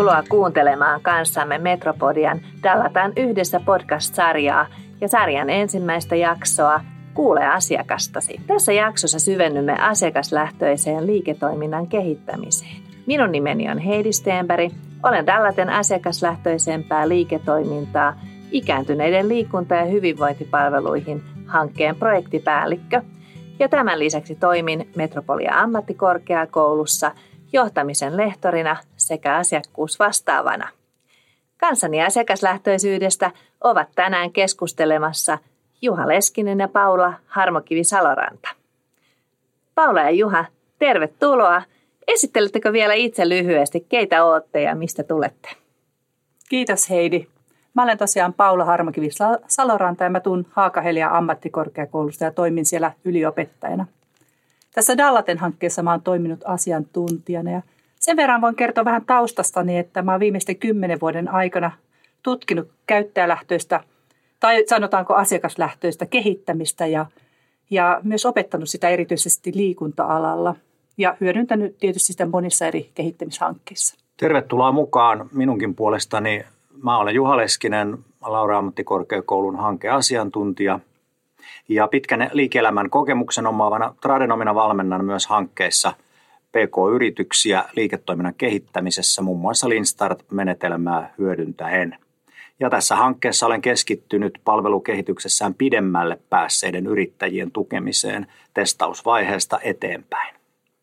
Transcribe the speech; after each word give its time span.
Tervetuloa 0.00 0.28
kuuntelemaan 0.28 1.00
kanssamme 1.00 1.58
Metropodian 1.58 2.40
Dallataan 2.62 3.12
yhdessä 3.16 3.60
podcast-sarjaa 3.60 4.66
ja 5.00 5.08
sarjan 5.08 5.50
ensimmäistä 5.50 6.16
jaksoa 6.16 6.80
Kuule 7.14 7.46
asiakastasi. 7.46 8.40
Tässä 8.46 8.72
jaksossa 8.72 9.18
syvennymme 9.18 9.76
asiakaslähtöiseen 9.80 11.06
liiketoiminnan 11.06 11.86
kehittämiseen. 11.86 12.76
Minun 13.06 13.32
nimeni 13.32 13.70
on 13.70 13.78
Heidi 13.78 14.12
Steenberg. 14.12 14.72
Olen 15.02 15.26
Dallaten 15.26 15.70
asiakaslähtöisempää 15.70 17.08
liiketoimintaa 17.08 18.20
ikääntyneiden 18.50 19.28
liikunta- 19.28 19.74
ja 19.74 19.84
hyvinvointipalveluihin 19.84 21.22
hankkeen 21.46 21.96
projektipäällikkö. 21.96 23.02
Ja 23.58 23.68
tämän 23.68 23.98
lisäksi 23.98 24.34
toimin 24.34 24.88
Metropolia 24.96 25.60
ammattikorkeakoulussa 25.60 27.12
johtamisen 27.52 28.16
lehtorina 28.16 28.76
sekä 29.10 29.36
asiakkuusvastaavana. 29.36 30.68
Kansani 31.56 32.02
asiakaslähtöisyydestä 32.02 33.30
ovat 33.60 33.88
tänään 33.94 34.32
keskustelemassa 34.32 35.38
Juha 35.82 36.08
Leskinen 36.08 36.58
ja 36.58 36.68
Paula 36.68 37.12
Harmokivi-Saloranta. 37.26 38.48
Paula 39.74 40.00
ja 40.00 40.10
Juha, 40.10 40.44
tervetuloa. 40.78 41.62
Esittelettekö 42.06 42.72
vielä 42.72 42.94
itse 42.94 43.28
lyhyesti, 43.28 43.86
keitä 43.88 44.24
olette 44.24 44.62
ja 44.62 44.74
mistä 44.74 45.02
tulette? 45.02 45.48
Kiitos 46.48 46.90
Heidi. 46.90 47.26
Mä 47.74 47.82
olen 47.82 47.98
tosiaan 47.98 48.34
Paula 48.34 48.64
Harmokivi-Saloranta 48.64 50.04
ja 50.04 50.10
mä 50.10 50.20
tuun 50.20 50.46
Haakahelia 50.50 51.08
ammattikorkeakoulusta 51.08 52.24
ja 52.24 52.30
toimin 52.30 52.66
siellä 52.66 52.92
yliopettajana. 53.04 53.86
Tässä 54.74 54.98
Dallaten 54.98 55.38
hankkeessa 55.38 55.82
mä 55.82 55.90
oon 55.90 56.02
toiminut 56.02 56.40
asiantuntijana 56.44 57.50
ja 57.50 57.62
sen 58.00 58.16
verran 58.16 58.40
voin 58.40 58.56
kertoa 58.56 58.84
vähän 58.84 59.04
taustastani, 59.06 59.78
että 59.78 60.02
mä 60.02 60.10
oon 60.12 60.20
viimeisten 60.20 60.56
kymmenen 60.56 61.00
vuoden 61.00 61.28
aikana 61.28 61.70
tutkinut 62.22 62.68
käyttäjälähtöistä 62.86 63.80
tai 64.40 64.64
sanotaanko 64.66 65.14
asiakaslähtöistä 65.14 66.06
kehittämistä 66.06 66.86
ja, 66.86 67.06
ja 67.70 68.00
myös 68.02 68.26
opettanut 68.26 68.68
sitä 68.68 68.88
erityisesti 68.88 69.52
liikunta-alalla 69.54 70.54
ja 70.98 71.16
hyödyntänyt 71.20 71.78
tietysti 71.78 72.12
sitä 72.12 72.26
monissa 72.26 72.66
eri 72.66 72.90
kehittämishankkeissa. 72.94 73.98
Tervetuloa 74.16 74.72
mukaan 74.72 75.28
minunkin 75.32 75.74
puolestani. 75.74 76.44
Mä 76.82 76.98
olen 76.98 77.14
Juha 77.14 77.36
Leskinen, 77.36 77.98
Laura 78.20 78.58
ammattikorkeakoulun 78.58 79.56
hankeasiantuntija 79.56 80.80
ja 81.68 81.88
pitkän 81.88 82.30
liike-elämän 82.32 82.90
kokemuksen 82.90 83.46
omaavana 83.46 83.94
tradenomina 84.00 84.54
valmennan 84.54 85.04
myös 85.04 85.26
hankkeissa– 85.26 85.92
PK-yrityksiä 86.52 87.64
liiketoiminnan 87.76 88.34
kehittämisessä 88.34 89.22
muun 89.22 89.40
muassa 89.40 89.68
Linstart-menetelmää 89.68 91.14
hyödyntäen. 91.18 91.96
Ja 92.60 92.70
tässä 92.70 92.96
hankkeessa 92.96 93.46
olen 93.46 93.62
keskittynyt 93.62 94.40
palvelukehityksessään 94.44 95.54
pidemmälle 95.54 96.18
päässeiden 96.30 96.86
yrittäjien 96.86 97.50
tukemiseen 97.50 98.26
testausvaiheesta 98.54 99.58
eteenpäin. 99.62 100.34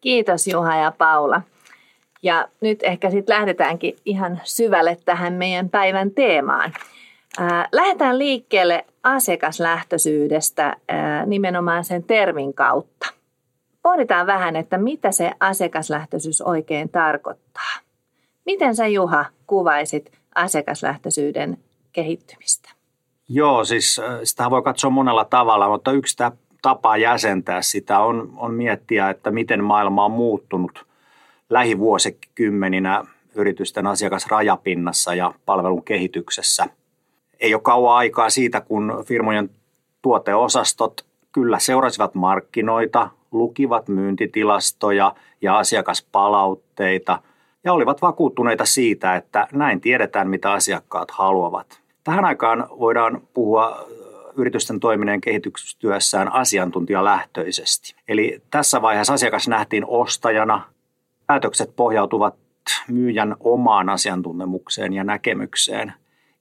Kiitos 0.02 0.48
Juha 0.48 0.76
ja 0.76 0.92
Paula. 0.92 1.42
Ja 2.24 2.48
nyt 2.62 2.84
ehkä 2.84 3.09
sitten 3.09 3.36
lähdetäänkin 3.36 3.96
ihan 4.06 4.42
syvälle 4.44 4.98
tähän 5.06 5.34
meidän 5.34 5.70
päivän 5.70 6.12
teemaan. 6.12 6.74
lähdetään 7.72 8.20
liikkeelle 8.20 8.86
asiakaslähtöisyydestä 9.04 10.76
nimenomaan 11.26 11.84
sen 11.84 12.04
termin 12.04 12.54
kautta 12.54 13.17
pohditaan 13.88 14.28
vähän, 14.28 14.56
että 14.56 14.78
mitä 14.78 15.12
se 15.12 15.32
asiakaslähtöisyys 15.40 16.42
oikein 16.42 16.90
tarkoittaa. 16.90 17.74
Miten 18.46 18.76
sä 18.76 18.88
Juha 18.88 19.26
kuvaisit 19.48 20.12
asiakaslähtöisyyden 20.36 21.58
kehittymistä? 21.94 22.70
Joo, 23.30 23.66
siis 23.66 24.00
äh, 24.00 24.20
sitä 24.24 24.50
voi 24.50 24.62
katsoa 24.62 24.90
monella 24.90 25.26
tavalla, 25.26 25.70
mutta 25.70 25.92
yksi 25.92 26.18
tapa 26.62 26.97
jäsentää 26.97 27.62
sitä 27.62 28.00
on, 28.00 28.34
on 28.38 28.53
miettiä, 28.53 29.09
että 29.09 29.31
miten 29.31 29.64
maailma 29.64 30.06
on 30.06 30.12
muuttunut 30.12 30.86
lähivuosikymmeninä 31.50 33.03
yritysten 33.36 33.88
asiakasrajapinnassa 33.88 35.14
ja 35.14 35.34
palvelun 35.46 35.84
kehityksessä. 35.84 36.66
Ei 37.40 37.53
ole 37.53 37.62
kauan 37.62 37.97
aikaa 37.97 38.30
siitä, 38.30 38.62
kun 38.62 39.03
firmojen 39.06 39.50
tuoteosastot 40.02 41.06
kyllä 41.31 41.59
seurasivat 41.59 42.16
markkinoita, 42.16 43.09
lukivat 43.32 43.88
myyntitilastoja 43.88 45.16
ja 45.42 45.58
asiakaspalautteita 45.58 47.22
ja 47.64 47.74
olivat 47.74 48.02
vakuuttuneita 48.02 48.66
siitä, 48.66 49.16
että 49.16 49.48
näin 49.54 49.82
tiedetään, 49.82 50.30
mitä 50.30 50.52
asiakkaat 50.52 51.12
haluavat. 51.12 51.82
Tähän 52.04 52.26
aikaan 52.26 52.68
voidaan 52.80 53.22
puhua 53.34 53.88
yritysten 54.38 54.80
toiminnan 54.80 55.22
kehitystyössään 55.22 56.34
asiantuntijalähtöisesti. 56.34 57.96
Eli 58.08 58.42
tässä 58.52 58.82
vaiheessa 58.82 59.14
asiakas 59.14 59.48
nähtiin 59.48 59.86
ostajana. 59.88 60.62
Päätökset 61.26 61.76
pohjautuvat 61.76 62.36
myyjän 62.88 63.36
omaan 63.40 63.90
asiantuntemukseen 63.90 64.94
ja 64.94 65.04
näkemykseen. 65.04 65.94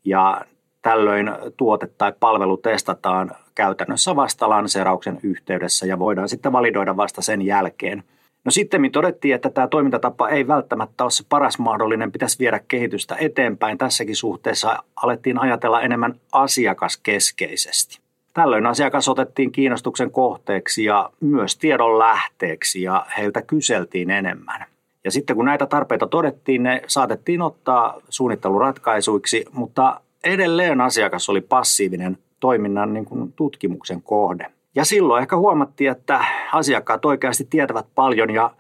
Ja 0.05 0.45
tällöin 0.83 1.31
tuote 1.57 1.87
tai 1.87 2.13
palvelu 2.21 2.57
testataan 2.57 3.31
käytännössä 3.57 4.17
vasta 4.17 4.49
lanseerauksen 4.49 5.19
yhteydessä 5.23 5.87
ja 5.87 5.99
voidaan 5.99 6.29
sitten 6.29 6.53
validoida 6.53 6.97
vasta 6.97 7.23
sen 7.23 7.43
jälkeen. 7.43 8.03
No 8.45 8.51
sitten 8.51 8.93
todettiin, 8.93 9.35
että 9.35 9.51
tämä 9.51 9.69
toimintatapa 9.69 10.29
ei 10.29 10.49
välttämättä 10.49 11.05
ole 11.05 11.11
se 11.11 11.25
paras 11.29 11.59
mahdollinen, 11.59 12.13
pitäisi 12.13 12.39
viedä 12.39 12.61
kehitystä 12.69 13.17
eteenpäin. 13.21 13.79
Tässäkin 13.79 14.17
suhteessa 14.17 14.83
alettiin 14.97 15.39
ajatella 15.39 15.81
enemmän 15.81 16.15
asiakaskeskeisesti. 16.33 18.01
Tällöin 18.35 18.67
asiakas 18.67 19.09
otettiin 19.09 19.53
kiinnostuksen 19.53 20.11
kohteeksi 20.11 20.85
ja 20.85 21.11
myös 21.21 21.57
tiedon 21.57 21.99
lähteeksi 21.99 22.83
ja 22.83 23.07
heiltä 23.19 23.43
kyseltiin 23.43 24.11
enemmän. 24.11 24.65
Ja 25.05 25.11
sitten 25.11 25.37
kun 25.37 25.45
näitä 25.45 25.67
tarpeita 25.67 26.07
todettiin, 26.07 26.63
ne 26.63 26.83
saatettiin 26.87 27.43
ottaa 27.43 28.01
suunnitteluratkaisuiksi, 28.09 29.45
mutta 29.53 30.01
edelleen 30.25 30.81
asiakas 30.81 31.29
oli 31.29 31.41
passiivinen 31.41 32.19
toiminnan 32.41 32.95
niin 32.95 33.05
kuin 33.05 33.33
tutkimuksen 33.33 34.03
kohde. 34.03 34.47
Ja 34.75 34.85
silloin 34.85 35.23
ehkä 35.23 35.37
huomattiin, 35.37 35.91
että 35.91 36.25
asiakkaat 36.53 37.05
oikeasti 37.05 37.45
tietävät 37.51 37.87
paljon 37.95 38.31
ja 38.31 38.51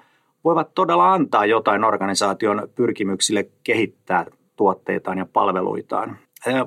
voivat 0.45 0.75
todella 0.75 1.13
antaa 1.13 1.47
jotain 1.47 1.85
organisaation 1.85 2.69
pyrkimyksille 2.75 3.49
kehittää 3.65 4.27
tuotteitaan 4.57 5.19
ja 5.19 5.27
palveluitaan. 5.33 6.19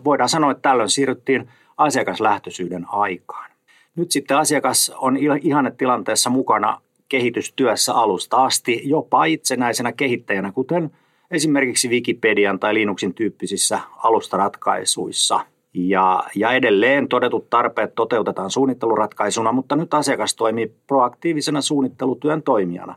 Voidaan 0.04 0.30
sanoa, 0.30 0.52
että 0.52 0.70
tällöin 0.70 0.90
siirryttiin 0.90 1.50
asiakaslähtöisyyden 1.78 2.86
aikaan. 2.90 3.50
Nyt 3.96 4.12
sitten 4.12 4.38
asiakas 4.38 4.92
on 4.98 5.18
ihannetilanteessa 5.42 6.30
mukana 6.30 6.82
kehitystyössä 7.10 7.94
alusta 7.94 8.44
asti, 8.44 8.82
jopa 8.84 9.26
itsenäisenä 9.26 9.92
kehittäjänä, 9.92 10.52
kuten 10.52 10.92
esimerkiksi 11.32 11.90
Wikipedian 11.90 12.60
tai 12.60 12.74
Linuxin 12.74 13.14
tyyppisissä 13.14 13.80
alustaratkaisuissa– 14.04 15.40
ja, 15.74 16.24
ja 16.36 16.52
edelleen 16.52 17.08
todetut 17.08 17.50
tarpeet 17.50 17.96
toteutetaan 17.96 18.52
suunnitteluratkaisuna, 18.52 19.52
mutta 19.52 19.76
nyt 19.76 19.94
asiakas 19.94 20.36
toimii 20.36 20.76
proaktiivisena 20.88 21.62
suunnittelutyön 21.62 22.44
toimijana. 22.44 22.96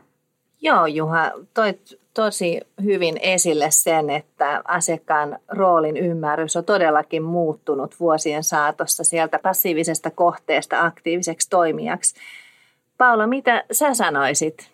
Joo, 0.61 0.85
Juha, 0.85 1.31
toit 1.53 1.99
tosi 2.13 2.61
hyvin 2.83 3.17
esille 3.21 3.67
sen, 3.69 4.09
että 4.09 4.61
asiakkaan 4.67 5.39
roolin 5.47 5.97
ymmärrys 5.97 6.55
on 6.55 6.65
todellakin 6.65 7.23
muuttunut 7.23 7.99
vuosien 7.99 8.43
saatossa 8.43 9.03
sieltä 9.03 9.39
passiivisesta 9.39 10.11
kohteesta 10.11 10.85
aktiiviseksi 10.85 11.49
toimijaksi. 11.49 12.15
Paula, 12.97 13.27
mitä 13.27 13.63
sä 13.71 13.93
sanoisit? 13.93 14.71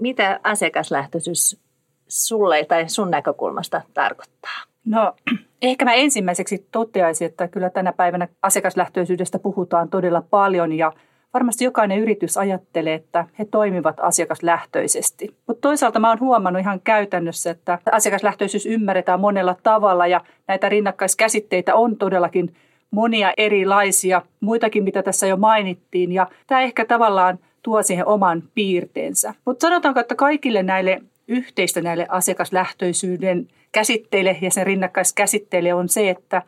Mitä 0.00 0.40
asiakaslähtöisyys 0.44 1.60
sulle 2.08 2.64
tai 2.64 2.88
sun 2.88 3.10
näkökulmasta 3.10 3.82
tarkoittaa? 3.94 4.71
No 4.84 5.14
ehkä 5.62 5.84
mä 5.84 5.94
ensimmäiseksi 5.94 6.66
toteaisin, 6.72 7.26
että 7.26 7.48
kyllä 7.48 7.70
tänä 7.70 7.92
päivänä 7.92 8.28
asiakaslähtöisyydestä 8.42 9.38
puhutaan 9.38 9.88
todella 9.88 10.22
paljon 10.30 10.72
ja 10.72 10.92
varmasti 11.34 11.64
jokainen 11.64 11.98
yritys 11.98 12.36
ajattelee, 12.36 12.94
että 12.94 13.26
he 13.38 13.44
toimivat 13.44 13.96
asiakaslähtöisesti. 14.00 15.36
Mutta 15.46 15.60
toisaalta 15.60 16.00
mä 16.00 16.08
oon 16.08 16.20
huomannut 16.20 16.60
ihan 16.60 16.80
käytännössä, 16.84 17.50
että 17.50 17.78
asiakaslähtöisyys 17.92 18.66
ymmärretään 18.66 19.20
monella 19.20 19.56
tavalla 19.62 20.06
ja 20.06 20.20
näitä 20.48 20.68
rinnakkaiskäsitteitä 20.68 21.74
on 21.74 21.96
todellakin 21.96 22.54
monia 22.90 23.32
erilaisia, 23.36 24.22
muitakin 24.40 24.84
mitä 24.84 25.02
tässä 25.02 25.26
jo 25.26 25.36
mainittiin 25.36 26.12
ja 26.12 26.26
tämä 26.46 26.60
ehkä 26.60 26.84
tavallaan 26.84 27.38
tuo 27.62 27.82
siihen 27.82 28.06
oman 28.06 28.42
piirteensä. 28.54 29.34
Mutta 29.44 29.66
sanotaanko, 29.66 30.00
että 30.00 30.14
kaikille 30.14 30.62
näille 30.62 31.02
yhteistä 31.32 31.80
näille 31.80 32.06
asiakaslähtöisyyden 32.08 33.48
käsitteille 33.72 34.38
ja 34.40 34.50
sen 34.50 34.66
rinnakkaiskäsitteille 34.66 35.74
on 35.74 35.88
se, 35.88 36.10
että, 36.10 36.42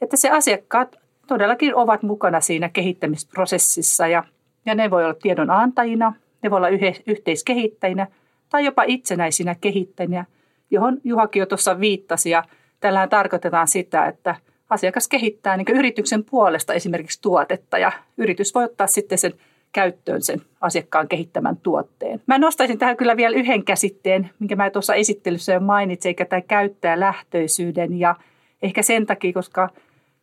että 0.00 0.16
se 0.16 0.30
asiakkaat 0.30 0.96
todellakin 1.26 1.74
ovat 1.74 2.02
mukana 2.02 2.40
siinä 2.40 2.68
kehittämisprosessissa 2.68 4.06
ja, 4.06 4.24
ja 4.66 4.74
ne 4.74 4.90
voi 4.90 5.04
olla 5.04 5.14
tiedonantajina, 5.14 6.14
ne 6.42 6.50
voi 6.50 6.56
olla 6.56 6.68
yhteiskehittäjinä 7.06 8.06
tai 8.50 8.64
jopa 8.64 8.82
itsenäisinä 8.86 9.54
kehittäjinä. 9.60 10.24
johon 10.70 11.00
Juhakin 11.04 11.40
jo 11.40 11.46
tuossa 11.46 11.80
viittasi. 11.80 12.30
Ja 12.30 12.44
tällähän 12.80 13.08
tarkoitetaan 13.08 13.68
sitä, 13.68 14.06
että 14.06 14.34
asiakas 14.70 15.08
kehittää 15.08 15.56
niin 15.56 15.66
yrityksen 15.68 16.24
puolesta 16.24 16.74
esimerkiksi 16.74 17.22
tuotetta 17.22 17.78
ja 17.78 17.92
yritys 18.16 18.54
voi 18.54 18.64
ottaa 18.64 18.86
sitten 18.86 19.18
sen 19.18 19.32
käyttöön 19.74 20.22
sen 20.22 20.40
asiakkaan 20.60 21.08
kehittämän 21.08 21.56
tuotteen. 21.56 22.22
Mä 22.26 22.38
nostaisin 22.38 22.78
tähän 22.78 22.96
kyllä 22.96 23.16
vielä 23.16 23.36
yhden 23.36 23.64
käsitteen, 23.64 24.30
minkä 24.38 24.56
mä 24.56 24.70
tuossa 24.70 24.94
esittelyssä 24.94 25.52
jo 25.52 25.60
mainitsin, 25.60 26.10
eikä 26.10 26.24
tämä 26.24 26.40
käyttäjälähtöisyyden 26.40 28.00
ja 28.00 28.14
ehkä 28.62 28.82
sen 28.82 29.06
takia, 29.06 29.32
koska 29.32 29.68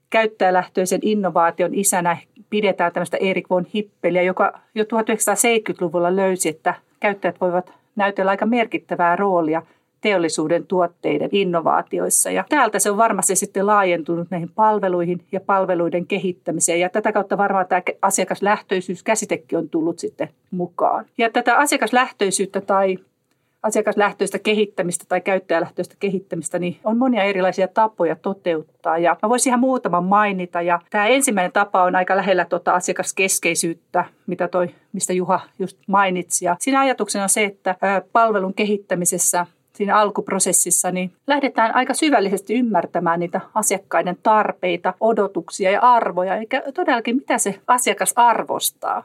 käyttäjälähtöisen 0.10 1.00
innovaation 1.04 1.74
isänä 1.74 2.18
pidetään 2.50 2.94
tämmöistä 2.94 3.18
Erik 3.18 3.50
von 3.50 3.66
Hippeliä, 3.74 4.22
joka 4.22 4.60
jo 4.76 4.84
1970-luvulla 4.84 6.16
löysi, 6.16 6.50
että 6.50 6.74
käyttäjät 7.00 7.42
voivat 7.42 7.74
näytellä 7.96 8.32
aika 8.32 8.46
merkittävää 8.46 9.16
roolia 9.16 9.62
teollisuuden 10.02 10.68
tuotteiden 10.68 11.30
innovaatioissa. 11.32 12.32
Ja 12.32 12.46
täältä 12.50 12.80
se 12.80 12.92
on 12.92 12.98
varmasti 12.98 13.36
sitten 13.36 13.68
laajentunut 13.68 14.28
näihin 14.32 14.52
palveluihin 14.56 15.24
ja 15.32 15.40
palveluiden 15.40 16.08
kehittämiseen. 16.08 16.80
Ja 16.80 16.90
tätä 16.90 17.12
kautta 17.12 17.38
varmaan 17.38 17.68
tämä 17.68 17.82
asiakaslähtöisyyskäsitekin 18.02 19.60
on 19.60 19.70
tullut 19.70 20.00
sitten 20.00 20.30
mukaan. 20.52 21.06
Ja 21.18 21.30
tätä 21.30 21.58
asiakaslähtöisyyttä 21.58 22.62
tai 22.62 22.98
asiakaslähtöistä 23.64 24.40
kehittämistä 24.40 25.06
tai 25.08 25.22
käyttäjälähtöistä 25.22 25.96
kehittämistä, 26.00 26.60
niin 26.60 26.80
on 26.84 26.98
monia 26.98 27.24
erilaisia 27.24 27.68
tapoja 27.68 28.16
toteuttaa. 28.16 28.98
Ja 28.98 29.18
mä 29.22 29.30
voisin 29.30 29.50
ihan 29.50 29.60
muutaman 29.60 30.04
mainita. 30.04 30.62
Ja 30.62 30.80
tämä 30.90 31.08
ensimmäinen 31.08 31.52
tapa 31.52 31.84
on 31.84 31.96
aika 31.96 32.18
lähellä 32.18 32.46
tuota 32.46 32.74
asiakaskeskeisyyttä, 32.74 34.06
mitä 34.28 34.48
toi, 34.48 34.70
mistä 34.94 35.14
Juha 35.14 35.40
just 35.60 35.78
mainitsi. 35.88 36.46
Ja 36.46 36.56
siinä 36.60 36.80
ajatuksena 36.80 37.24
on 37.24 37.30
se, 37.30 37.44
että 37.44 37.76
palvelun 38.12 38.54
kehittämisessä 38.54 39.46
siinä 39.74 39.98
alkuprosessissa, 39.98 40.92
niin 40.92 41.12
lähdetään 41.28 41.76
aika 41.76 41.94
syvällisesti 41.94 42.54
ymmärtämään 42.54 43.20
niitä 43.20 43.42
asiakkaiden 43.54 44.18
tarpeita, 44.24 44.94
odotuksia 45.00 45.72
ja 45.72 45.82
arvoja, 45.82 46.36
eikä 46.36 46.64
todellakin 46.74 47.16
mitä 47.16 47.38
se 47.38 47.60
asiakas 47.68 48.14
arvostaa. 48.16 49.04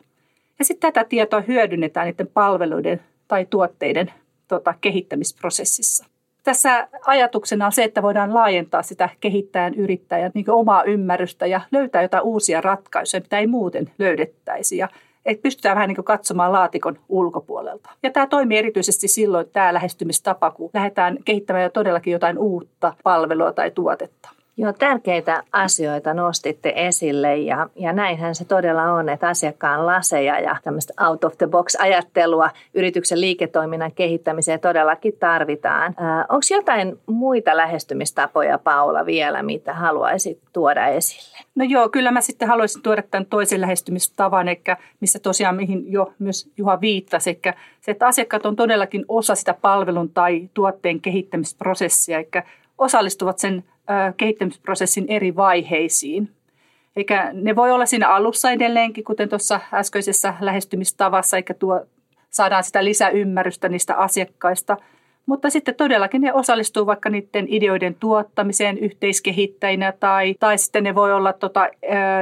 Ja 0.58 0.64
sitten 0.64 0.92
tätä 0.92 1.08
tietoa 1.08 1.40
hyödynnetään 1.40 2.06
niiden 2.06 2.28
palveluiden 2.34 3.00
tai 3.28 3.46
tuotteiden 3.50 4.12
tota, 4.48 4.74
kehittämisprosessissa. 4.80 6.06
Tässä 6.44 6.88
ajatuksena 7.06 7.66
on 7.66 7.72
se, 7.72 7.84
että 7.84 8.02
voidaan 8.02 8.34
laajentaa 8.34 8.82
sitä 8.82 9.08
kehittäjän 9.20 9.74
yrittäjän 9.74 10.30
niin 10.34 10.50
omaa 10.50 10.82
ymmärrystä 10.82 11.46
ja 11.46 11.60
löytää 11.72 12.02
jotain 12.02 12.24
uusia 12.24 12.60
ratkaisuja, 12.60 13.20
mitä 13.20 13.38
ei 13.38 13.46
muuten 13.46 13.90
löydettäisi. 13.98 14.76
Ja 14.76 14.88
että 15.26 15.42
pystytään 15.42 15.76
vähän 15.76 15.88
niin 15.88 16.04
katsomaan 16.04 16.52
laatikon 16.52 16.98
ulkopuolelta. 17.08 17.90
Ja 18.02 18.10
tämä 18.10 18.26
toimii 18.26 18.58
erityisesti 18.58 19.08
silloin 19.08 19.50
tämä 19.52 19.74
lähestymistapa, 19.74 20.50
kun 20.50 20.70
lähdetään 20.74 21.18
kehittämään 21.24 21.70
todellakin 21.72 22.12
jotain 22.12 22.38
uutta 22.38 22.94
palvelua 23.02 23.52
tai 23.52 23.70
tuotetta. 23.70 24.35
Joo, 24.58 24.72
tärkeitä 24.72 25.42
asioita 25.52 26.14
nostitte 26.14 26.72
esille 26.76 27.36
ja, 27.36 27.68
ja 27.74 27.92
näinhän 27.92 28.34
se 28.34 28.44
todella 28.44 28.82
on, 28.82 29.08
että 29.08 29.28
asiakkaan 29.28 29.86
laseja 29.86 30.40
ja 30.40 30.56
tämmöistä 30.64 30.92
out 31.06 31.24
of 31.24 31.38
the 31.38 31.46
box 31.46 31.74
ajattelua 31.78 32.50
yrityksen 32.74 33.20
liiketoiminnan 33.20 33.92
kehittämiseen 33.92 34.60
todellakin 34.60 35.12
tarvitaan. 35.20 35.94
Onko 36.28 36.46
jotain 36.50 36.98
muita 37.06 37.56
lähestymistapoja, 37.56 38.58
Paula, 38.58 39.06
vielä, 39.06 39.42
mitä 39.42 39.74
haluaisit 39.74 40.40
tuoda 40.52 40.86
esille? 40.86 41.38
No 41.54 41.64
joo, 41.64 41.88
kyllä 41.88 42.10
mä 42.10 42.20
sitten 42.20 42.48
haluaisin 42.48 42.82
tuoda 42.82 43.02
tämän 43.02 43.26
toisen 43.26 43.60
lähestymistavan, 43.60 44.48
eli 44.48 44.60
missä 45.00 45.18
tosiaan 45.18 45.56
mihin 45.56 45.92
jo 45.92 46.12
myös 46.18 46.50
Juha 46.56 46.80
viittasi, 46.80 47.30
eli 47.30 47.54
se, 47.80 47.90
että 47.90 48.06
asiakkaat 48.06 48.46
on 48.46 48.56
todellakin 48.56 49.04
osa 49.08 49.34
sitä 49.34 49.54
palvelun 49.54 50.10
tai 50.10 50.48
tuotteen 50.54 51.00
kehittämisprosessia, 51.00 52.18
eli 52.18 52.28
osallistuvat 52.78 53.38
sen 53.38 53.64
kehittämisprosessin 54.16 55.04
eri 55.08 55.36
vaiheisiin. 55.36 56.30
Eikä 56.96 57.30
ne 57.32 57.56
voi 57.56 57.70
olla 57.70 57.86
siinä 57.86 58.08
alussa 58.08 58.50
edelleenkin, 58.50 59.04
kuten 59.04 59.28
tuossa 59.28 59.60
äskeisessä 59.74 60.34
lähestymistavassa, 60.40 61.36
eikä 61.36 61.54
tuo, 61.54 61.86
saadaan 62.30 62.64
sitä 62.64 62.84
lisäymmärrystä 62.84 63.68
niistä 63.68 63.94
asiakkaista. 63.94 64.76
Mutta 65.26 65.50
sitten 65.50 65.74
todellakin 65.74 66.20
ne 66.20 66.32
osallistuu 66.32 66.86
vaikka 66.86 67.10
niiden 67.10 67.46
ideoiden 67.48 67.94
tuottamiseen 67.94 68.78
yhteiskehittäjinä 68.78 69.92
tai, 69.92 70.34
tai 70.40 70.58
sitten 70.58 70.84
ne 70.84 70.94
voi 70.94 71.12
olla 71.12 71.32
tota, 71.32 71.68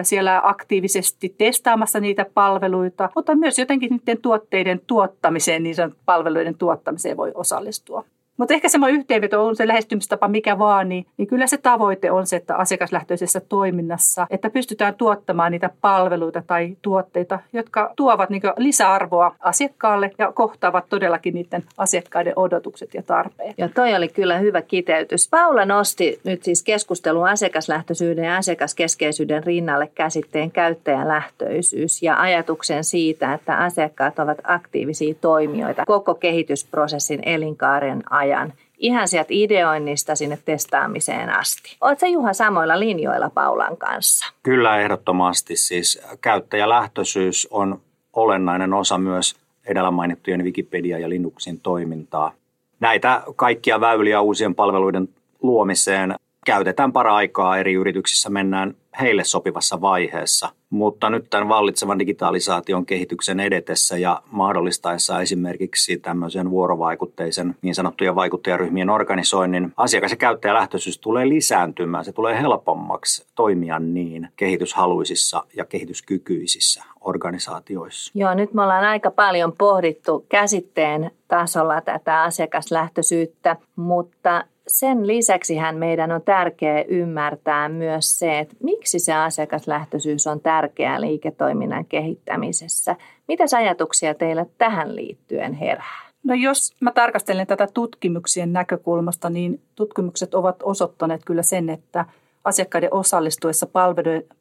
siellä 0.03 0.41
aktiivisesti 0.45 1.35
testaamassa 1.39 2.01
niitä 2.01 2.27
palveluita, 2.35 3.09
mutta 3.15 3.35
myös 3.35 3.59
jotenkin 3.59 3.91
niiden 3.91 4.23
tuotteiden 4.23 4.81
tuottamiseen, 4.87 5.63
niin 5.63 5.77
palveluiden 6.05 6.59
tuottamiseen 6.59 7.17
voi 7.17 7.33
osallistua. 7.35 8.05
Mutta 8.37 8.55
ehkä 8.55 8.69
semmoinen 8.69 9.01
yhteenveto 9.01 9.47
on 9.47 9.57
se 9.57 9.69
lähestymistapa 9.69 10.29
mikä 10.29 10.59
vaan, 10.59 10.89
niin, 10.89 11.07
niin 11.17 11.29
kyllä 11.29 11.47
se 11.47 11.57
tavoite 11.57 12.11
on 12.11 12.27
se, 12.27 12.37
että 12.37 12.57
asiakaslähtöisessä 12.57 13.41
toiminnassa, 13.41 14.27
että 14.31 14.51
pystytään 14.51 14.95
tuottamaan 14.95 15.53
niitä 15.53 15.71
palveluita 15.81 16.43
tai 16.47 16.77
tuotteita, 16.83 17.39
jotka 17.53 17.93
tuovat 17.97 18.31
niin 18.31 18.43
lisäarvoa 18.57 19.35
asiakkaalle 19.41 20.11
ja 20.19 20.33
kohtaavat 20.33 20.85
todellakin 20.89 21.35
niiden 21.35 21.65
asiakkaiden 21.79 22.33
odotukset 22.37 22.95
ja 22.95 23.03
tarpeet. 23.03 23.55
Ja 23.59 23.69
toi 23.69 23.95
oli 23.95 24.09
kyllä 24.09 24.39
hyvä 24.39 24.63
kiteytys. 24.63 25.29
Paula 25.29 25.65
nosti 25.65 26.21
nyt 26.25 26.43
siis 26.43 26.63
keskustelun 26.63 27.29
asiakaslähtöisyyden 27.29 28.25
ja 28.25 28.37
asiakaskeskeisyyden 28.37 29.45
rinnalle 29.45 29.91
käsitteen 29.95 30.51
käyttäjälähtöisyys 30.51 32.03
ja 32.03 32.21
ajatuksen 32.21 32.85
siitä, 32.85 33.35
että 33.35 33.57
asiakkaat 33.57 34.19
ovat 34.19 34.39
aktiivisia 34.45 35.15
toimijoita 35.21 35.85
koko 35.87 36.15
kehitysprosessin 36.15 37.21
elinkaaren 37.27 38.03
ajan 38.11 38.24
ajan 38.25 38.53
ihan 38.79 39.09
sieltä 39.09 39.29
ideoinnista 39.31 40.15
sinne 40.15 40.39
testaamiseen 40.45 41.31
asti. 41.31 41.77
Oletko 41.81 42.07
Juha 42.07 42.33
samoilla 42.33 42.81
linjoilla 42.81 43.31
Paulan 43.31 43.77
kanssa? 43.77 44.33
Kyllä 44.43 44.81
ehdottomasti. 44.81 45.57
Siis 45.57 46.03
käyttäjälähtöisyys 46.21 47.49
on 47.51 47.81
olennainen 48.13 48.73
osa 48.75 48.99
myös 48.99 49.37
edellä 49.67 49.91
mainittujen 49.91 50.45
Wikipedia 50.45 50.99
ja 50.99 51.09
Linuxin 51.09 51.61
toimintaa. 51.61 52.33
Näitä 52.81 53.23
kaikkia 53.37 53.81
väyliä 53.81 54.21
uusien 54.21 54.55
palveluiden 54.55 55.09
luomiseen 55.43 56.15
käytetään 56.45 56.93
para-aikaa 56.93 57.59
eri 57.59 57.73
yrityksissä, 57.73 58.31
mennään 58.31 58.75
heille 59.01 59.25
sopivassa 59.25 59.81
vaiheessa. 59.81 60.49
Mutta 60.71 61.11
nyt 61.11 61.31
tämän 61.31 61.49
vallitsevan 61.49 61.99
digitalisaation 61.99 62.87
kehityksen 62.87 63.41
edetessä 63.41 63.99
ja 63.99 64.23
mahdollistaessa 64.31 65.21
esimerkiksi 65.21 65.97
tämmöisen 65.97 66.51
vuorovaikutteisen 66.51 67.55
niin 67.63 67.75
sanottujen 67.75 68.15
vaikuttajaryhmien 68.15 68.91
organisoinnin, 68.91 69.73
asiakas- 69.77 70.11
ja 70.11 70.17
käyttäjälähtöisyys 70.17 70.99
tulee 70.99 71.29
lisääntymään. 71.29 72.05
Se 72.05 72.13
tulee 72.13 72.41
helpommaksi 72.41 73.27
toimia 73.35 73.79
niin 73.79 74.29
kehityshaluisissa 74.37 75.45
ja 75.57 75.65
kehityskykyisissä 75.65 76.85
organisaatioissa. 77.01 78.13
Joo, 78.15 78.35
nyt 78.35 78.55
me 78.55 78.63
ollaan 78.63 78.85
aika 78.85 79.11
paljon 79.11 79.53
pohdittu 79.59 80.27
käsitteen 80.29 81.11
tasolla 81.29 81.81
tätä 81.81 82.23
asiakaslähtöisyyttä, 82.23 83.57
mutta 83.77 84.45
sen 84.69 85.07
lisäksi 85.07 85.55
meidän 85.73 86.13
on 86.13 86.23
tärkeää 86.23 86.83
ymmärtää 86.83 87.69
myös 87.69 88.19
se, 88.19 88.39
että 88.39 88.55
miksi 88.63 88.99
se 88.99 89.15
asiakaslähtöisyys 89.15 90.27
on 90.27 90.41
tärkeää 90.41 91.01
liiketoiminnan 91.01 91.85
kehittämisessä. 91.85 92.97
Mitä 93.29 93.45
ajatuksia 93.57 94.15
teillä 94.15 94.47
tähän 94.59 94.97
liittyen 94.97 95.53
herää? 95.53 96.05
No 96.25 96.35
jos 96.35 96.77
mä 96.81 96.93
tarkastelen 96.93 97.47
tätä 97.47 97.69
tutkimuksien 97.75 98.53
näkökulmasta, 98.53 99.31
niin 99.31 99.61
tutkimukset 99.75 100.35
ovat 100.35 100.57
osoittaneet 100.63 101.25
kyllä 101.25 101.43
sen, 101.43 101.71
että 101.71 102.05
asiakkaiden 102.45 102.95
osallistuessa 102.95 103.67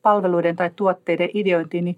palveluiden 0.01 0.55
tai 0.55 0.71
tuotteiden 0.75 1.29
ideointiin, 1.33 1.85
niin 1.85 1.97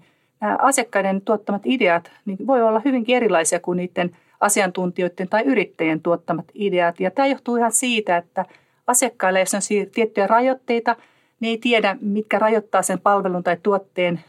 asiakkaiden 0.58 1.20
tuottamat 1.20 1.62
ideat 1.64 2.10
niin 2.24 2.46
voi 2.46 2.62
olla 2.62 2.82
hyvinkin 2.84 3.16
erilaisia 3.16 3.60
kuin 3.60 3.76
niiden 3.76 4.16
asiantuntijoiden 4.40 5.28
tai 5.28 5.42
yrittäjien 5.42 6.00
tuottamat 6.00 6.46
ideat. 6.54 7.00
Ja 7.00 7.10
tämä 7.10 7.28
johtuu 7.28 7.56
ihan 7.56 7.72
siitä, 7.72 8.16
että 8.16 8.44
asiakkaille, 8.86 9.40
jos 9.40 9.54
on 9.54 9.60
tiettyjä 9.94 10.26
rajoitteita, 10.26 10.96
niin 11.40 11.50
ei 11.50 11.58
tiedä, 11.58 11.96
mitkä 12.00 12.38
rajoittaa 12.38 12.82
sen 12.82 13.00
palvelun 13.00 13.42
tai 13.42 13.56
tuotteen 13.62 14.20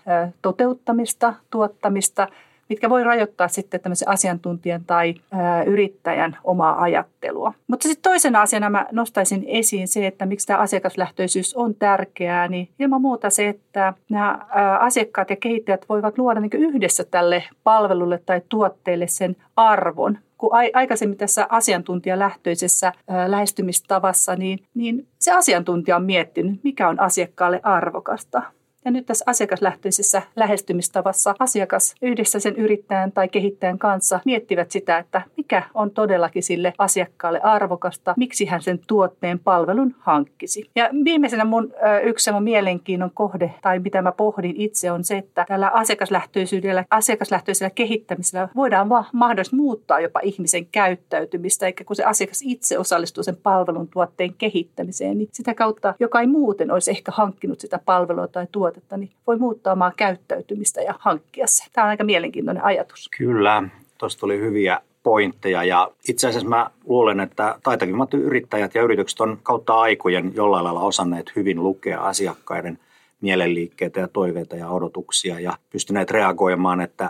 toteuttamista, 0.41 1.33
tuottamista– 1.49 2.27
mitkä 2.69 2.89
voi 2.89 3.03
rajoittaa 3.03 3.47
sitten 3.47 3.79
tämmöisen 3.79 4.09
asiantuntijan 4.09 4.85
tai 4.87 5.15
ää, 5.31 5.63
yrittäjän 5.63 6.37
omaa 6.43 6.81
ajattelua. 6.81 7.53
Mutta 7.67 7.87
sitten 7.87 8.11
toisena 8.11 8.41
asiana 8.41 8.69
mä 8.69 8.85
nostaisin 8.91 9.43
esiin 9.47 9.87
se, 9.87 10.07
että 10.07 10.25
miksi 10.25 10.47
tämä 10.47 10.59
asiakaslähtöisyys 10.59 11.55
on 11.55 11.75
tärkeää, 11.75 12.47
niin 12.47 12.69
ilman 12.79 13.01
muuta 13.01 13.29
se, 13.29 13.47
että 13.47 13.93
nämä 14.09 14.39
ää, 14.49 14.77
asiakkaat 14.77 15.29
ja 15.29 15.35
kehittäjät 15.35 15.85
voivat 15.89 16.17
luoda 16.17 16.39
niin 16.39 16.51
yhdessä 16.53 17.03
tälle 17.03 17.43
palvelulle 17.63 18.21
tai 18.25 18.41
tuotteelle 18.49 19.07
sen 19.07 19.35
arvon, 19.55 20.17
kun 20.37 20.49
aikaisemmin 20.73 21.17
tässä 21.17 21.47
asiantuntijalähtöisessä 21.49 22.93
lähestymistavassa, 23.27 24.35
niin, 24.35 24.59
niin 24.73 25.07
se 25.19 25.31
asiantuntija 25.31 25.95
on 25.95 26.03
miettinyt, 26.03 26.63
mikä 26.63 26.89
on 26.89 26.99
asiakkaalle 26.99 27.59
arvokasta. 27.63 28.41
Ja 28.87 28.91
nyt 28.91 29.05
tässä 29.05 29.25
asiakaslähtöisessä 29.27 30.21
lähestymistavassa 30.35 31.35
asiakas 31.39 31.95
yhdessä 32.01 32.39
sen 32.39 32.55
yrittäjän 32.55 33.11
tai 33.11 33.27
kehittäjän 33.27 33.77
kanssa 33.77 34.19
miettivät 34.25 34.71
sitä, 34.71 34.97
että 34.97 35.21
mikä 35.37 35.63
on 35.73 35.91
todellakin 35.91 36.43
sille 36.43 36.73
asiakkaalle 36.77 37.41
arvokasta, 37.41 38.13
miksi 38.17 38.45
hän 38.45 38.61
sen 38.61 38.79
tuotteen 38.87 39.39
palvelun 39.39 39.95
hankkisi. 39.99 40.69
Ja 40.75 40.89
viimeisenä 41.05 41.45
mun 41.45 41.73
yksi 42.03 42.31
mun 42.31 42.43
mielenkiinnon 42.43 43.11
kohde 43.13 43.53
tai 43.61 43.79
mitä 43.79 44.01
mä 44.01 44.11
pohdin 44.11 44.55
itse 44.55 44.91
on 44.91 45.03
se, 45.03 45.17
että 45.17 45.45
tällä 45.47 45.67
asiakaslähtöisyydellä, 45.67 46.85
asiakaslähtöisellä 46.89 47.69
kehittämisellä 47.69 48.49
voidaan 48.55 48.89
vaan 48.89 49.05
mahdollisesti 49.13 49.55
muuttaa 49.55 49.99
jopa 49.99 50.19
ihmisen 50.23 50.65
käyttäytymistä, 50.65 51.65
eikä 51.65 51.83
kun 51.83 51.95
se 51.95 52.03
asiakas 52.03 52.41
itse 52.43 52.79
osallistuu 52.79 53.23
sen 53.23 53.37
palvelun 53.43 53.87
tuotteen 53.87 54.33
kehittämiseen, 54.33 55.17
niin 55.17 55.29
sitä 55.33 55.53
kautta, 55.53 55.93
joka 55.99 56.21
ei 56.21 56.27
muuten 56.27 56.71
olisi 56.71 56.91
ehkä 56.91 57.11
hankkinut 57.15 57.59
sitä 57.59 57.79
palvelua 57.85 58.27
tai 58.27 58.47
tuotetta, 58.51 58.76
niin 58.97 59.11
voi 59.27 59.37
muuttaa 59.37 59.73
omaa 59.73 59.91
käyttäytymistä 59.97 60.81
ja 60.81 60.93
hankkia 60.99 61.47
se. 61.47 61.63
Tämä 61.73 61.85
on 61.85 61.89
aika 61.89 62.03
mielenkiintoinen 62.03 62.63
ajatus. 62.63 63.09
Kyllä, 63.17 63.63
tuosta 63.97 64.19
tuli 64.19 64.39
hyviä 64.39 64.79
pointteja 65.03 65.63
ja 65.63 65.91
itse 66.09 66.27
asiassa 66.27 66.49
mä 66.49 66.69
luulen, 66.85 67.19
että 67.19 67.59
taitavimmat 67.63 68.13
yrittäjät 68.13 68.75
ja 68.75 68.81
yritykset 68.81 69.21
on 69.21 69.39
kautta 69.43 69.73
aikojen 69.73 70.31
jollain 70.35 70.63
lailla 70.63 70.81
osanneet 70.81 71.31
hyvin 71.35 71.63
lukea 71.63 72.01
asiakkaiden 72.01 72.79
mielenliikkeitä 73.21 73.99
ja 73.99 74.07
toiveita 74.07 74.55
ja 74.55 74.69
odotuksia 74.69 75.39
ja 75.39 75.57
pystyneet 75.69 76.11
reagoimaan, 76.11 76.81
että 76.81 77.09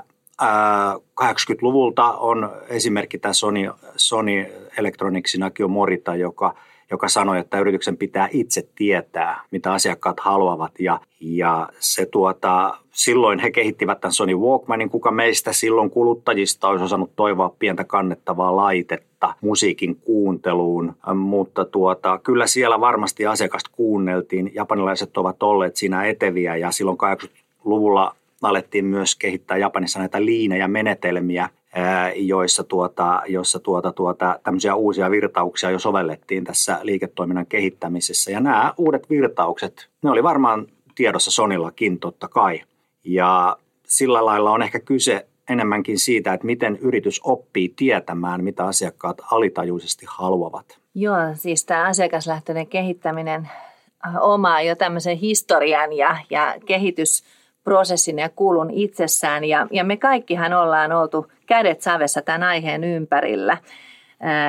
80-luvulta 1.22 2.12
on 2.12 2.52
esimerkki 2.70 3.18
tämä 3.18 3.34
Sony, 3.34 3.72
Sony 3.96 4.46
Electronicsin 4.78 5.44
Akio 5.44 5.68
Morita, 5.68 6.16
joka– 6.16 6.54
joka 6.92 7.08
sanoi, 7.08 7.40
että 7.40 7.60
yrityksen 7.60 7.98
pitää 7.98 8.30
itse 8.32 8.70
tietää, 8.76 9.42
mitä 9.52 9.74
asiakkaat 9.74 10.20
haluavat. 10.20 10.72
Ja, 10.80 11.00
ja 11.20 11.70
se 11.80 12.06
tuota, 12.06 12.78
silloin 12.92 13.40
he 13.40 13.52
kehittivät 13.52 14.02
tämän 14.02 14.14
Sony 14.14 14.36
Walkmanin, 14.36 14.90
kuka 14.90 15.12
meistä 15.12 15.54
silloin 15.54 15.90
kuluttajista 15.90 16.68
olisi 16.68 16.86
osannut 16.86 17.16
toivoa 17.16 17.56
pientä 17.60 17.84
kannettavaa 17.84 18.56
laitetta 18.56 19.34
musiikin 19.42 19.96
kuunteluun. 19.96 20.94
Mutta 21.16 21.66
tuota, 21.66 22.20
kyllä 22.24 22.48
siellä 22.48 22.80
varmasti 22.80 23.26
asiakasta 23.26 23.70
kuunneltiin. 23.74 24.52
Japanilaiset 24.56 25.18
ovat 25.18 25.44
olleet 25.44 25.76
siinä 25.76 26.06
eteviä 26.06 26.56
ja 26.56 26.72
silloin 26.72 26.98
80-luvulla 26.98 28.16
alettiin 28.42 28.86
myös 28.86 29.16
kehittää 29.16 29.58
Japanissa 29.58 30.00
näitä 30.00 30.26
liinejä 30.26 30.68
menetelmiä, 30.68 31.50
joissa, 32.16 32.64
tuota, 32.64 33.22
joissa 33.28 33.60
tuota, 33.60 33.92
tuota, 33.92 34.40
tämmöisiä 34.44 34.76
uusia 34.76 35.12
virtauksia 35.12 35.72
jo 35.72 35.80
sovellettiin 35.80 36.44
tässä 36.44 36.80
liiketoiminnan 36.82 37.46
kehittämisessä. 37.46 38.32
Ja 38.32 38.40
nämä 38.40 38.74
uudet 38.78 39.10
virtaukset, 39.10 39.90
ne 40.04 40.10
oli 40.10 40.24
varmaan 40.24 40.68
tiedossa 40.96 41.32
Sonillakin 41.32 42.00
totta 42.00 42.28
kai. 42.28 42.62
Ja 43.04 43.58
sillä 43.88 44.26
lailla 44.26 44.52
on 44.52 44.62
ehkä 44.62 44.80
kyse 44.80 45.28
enemmänkin 45.50 46.00
siitä, 46.00 46.34
että 46.34 46.46
miten 46.46 46.78
yritys 46.78 47.22
oppii 47.24 47.74
tietämään, 47.76 48.44
mitä 48.44 48.66
asiakkaat 48.66 49.18
alitajuisesti 49.32 50.06
haluavat. 50.10 50.80
Joo, 50.96 51.18
siis 51.34 51.66
tämä 51.66 51.86
asiakaslähtöinen 51.86 52.68
kehittäminen 52.68 53.50
omaa 54.20 54.62
jo 54.62 54.76
tämmöisen 54.76 55.18
historian 55.18 55.94
ja, 55.94 56.18
ja 56.30 56.56
kehitys 56.66 57.24
prosessin 57.64 58.20
ja 58.20 58.30
kulun 58.30 58.72
itsessään. 58.72 59.44
Ja, 59.44 59.68
ja 59.72 59.84
me 59.84 59.98
kaikkihan 59.98 60.54
ollaan 60.54 60.92
oltu 60.92 61.28
kädet 61.48 61.82
savessa 61.82 62.22
tämän 62.22 62.44
aiheen 62.44 62.84
ympärillä. 62.84 63.58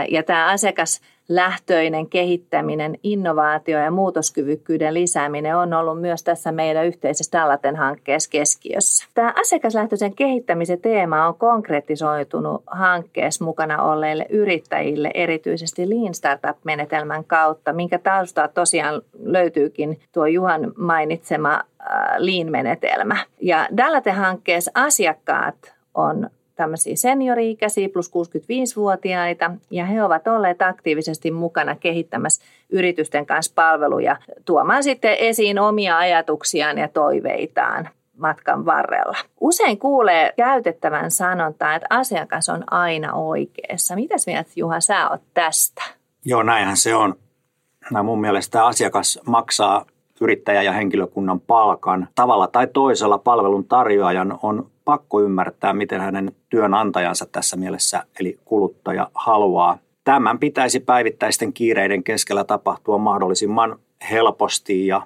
Ja 0.09 0.23
tämä 0.23 0.47
asiakaslähtöinen 0.47 2.09
kehittäminen, 2.09 2.99
innovaatio 3.03 3.79
ja 3.79 3.91
muutoskyvykkyyden 3.91 4.95
lisääminen 4.95 5.57
on 5.57 5.75
ollut 5.75 6.01
myös 6.01 6.23
tässä 6.23 6.53
meidän 6.53 6.87
yhteisessä 6.87 7.39
Dallaten 7.39 7.77
hankkeessa 7.77 8.31
keskiössä. 8.31 9.07
Tämä 9.15 9.35
asiakaslähtöisen 9.41 10.15
kehittämisen 10.15 10.81
teema 10.81 11.29
on 11.29 11.35
konkretisoitunut 11.35 12.63
hankkeessa 12.67 13.45
mukana 13.45 13.83
olleille 13.83 14.27
yrittäjille 14.31 15.11
erityisesti 15.15 15.91
Lean 15.91 16.15
Startup-menetelmän 16.15 17.25
kautta, 17.25 17.73
minkä 17.73 17.99
taustaa 17.99 18.49
tosiaan 18.49 19.03
löytyykin 19.23 20.01
tuo 20.13 20.27
Juhan 20.27 20.73
mainitsema 20.77 21.61
Lean-menetelmä. 22.19 23.17
Ja 23.41 23.69
Dallaten-hankkeessa 23.77 24.71
asiakkaat 24.75 25.75
on 25.95 26.31
tämmöisiä 26.59 26.97
seniori-ikäisiä 26.97 27.89
plus 27.89 28.11
65-vuotiaita 28.11 29.51
ja 29.71 29.87
he 29.87 30.03
ovat 30.03 30.27
olleet 30.27 30.63
aktiivisesti 30.63 31.31
mukana 31.31 31.77
kehittämässä 31.77 32.45
yritysten 32.71 33.27
kanssa 33.27 33.53
palveluja 33.55 34.17
tuomaan 34.45 34.83
sitten 34.83 35.17
esiin 35.19 35.59
omia 35.59 35.99
ajatuksiaan 35.99 36.79
ja 36.79 36.89
toiveitaan 36.89 37.89
matkan 38.17 38.65
varrella. 38.65 39.19
Usein 39.41 39.79
kuulee 39.79 40.33
käytettävän 40.37 41.11
sanontaa, 41.11 41.75
että 41.75 41.87
asiakas 41.91 42.49
on 42.49 42.65
aina 42.71 43.13
oikeassa. 43.13 43.95
Mitäs 43.95 44.27
mieltä 44.27 44.51
Juha 44.57 44.81
sä 44.81 45.09
oot 45.09 45.23
tästä? 45.35 45.83
Joo, 46.25 46.43
näinhän 46.43 46.77
se 46.77 46.95
on. 46.95 47.15
No, 47.91 48.03
mun 48.03 48.21
mielestä 48.21 48.67
asiakas 48.67 49.21
maksaa 49.27 49.85
yrittäjä 50.21 50.63
ja 50.63 50.73
henkilökunnan 50.73 51.41
palkan. 51.41 52.09
Tavalla 52.15 52.47
tai 52.47 52.67
toisella 52.73 53.19
palvelun 53.19 53.65
tarjoajan 53.65 54.39
on 54.43 54.71
pakko 54.85 55.21
ymmärtää, 55.21 55.73
miten 55.73 56.01
hänen 56.01 56.33
työnantajansa 56.49 57.27
tässä 57.33 57.57
mielessä, 57.57 58.05
eli 58.21 58.39
kuluttaja, 58.45 59.11
haluaa. 59.15 59.79
Tämän 60.05 60.39
pitäisi 60.39 60.81
päivittäisten 60.81 61.53
kiireiden 61.53 62.05
keskellä 62.05 62.45
tapahtua 62.45 62.99
mahdollisimman 62.99 63.79
helposti 64.11 64.87
ja 64.87 65.03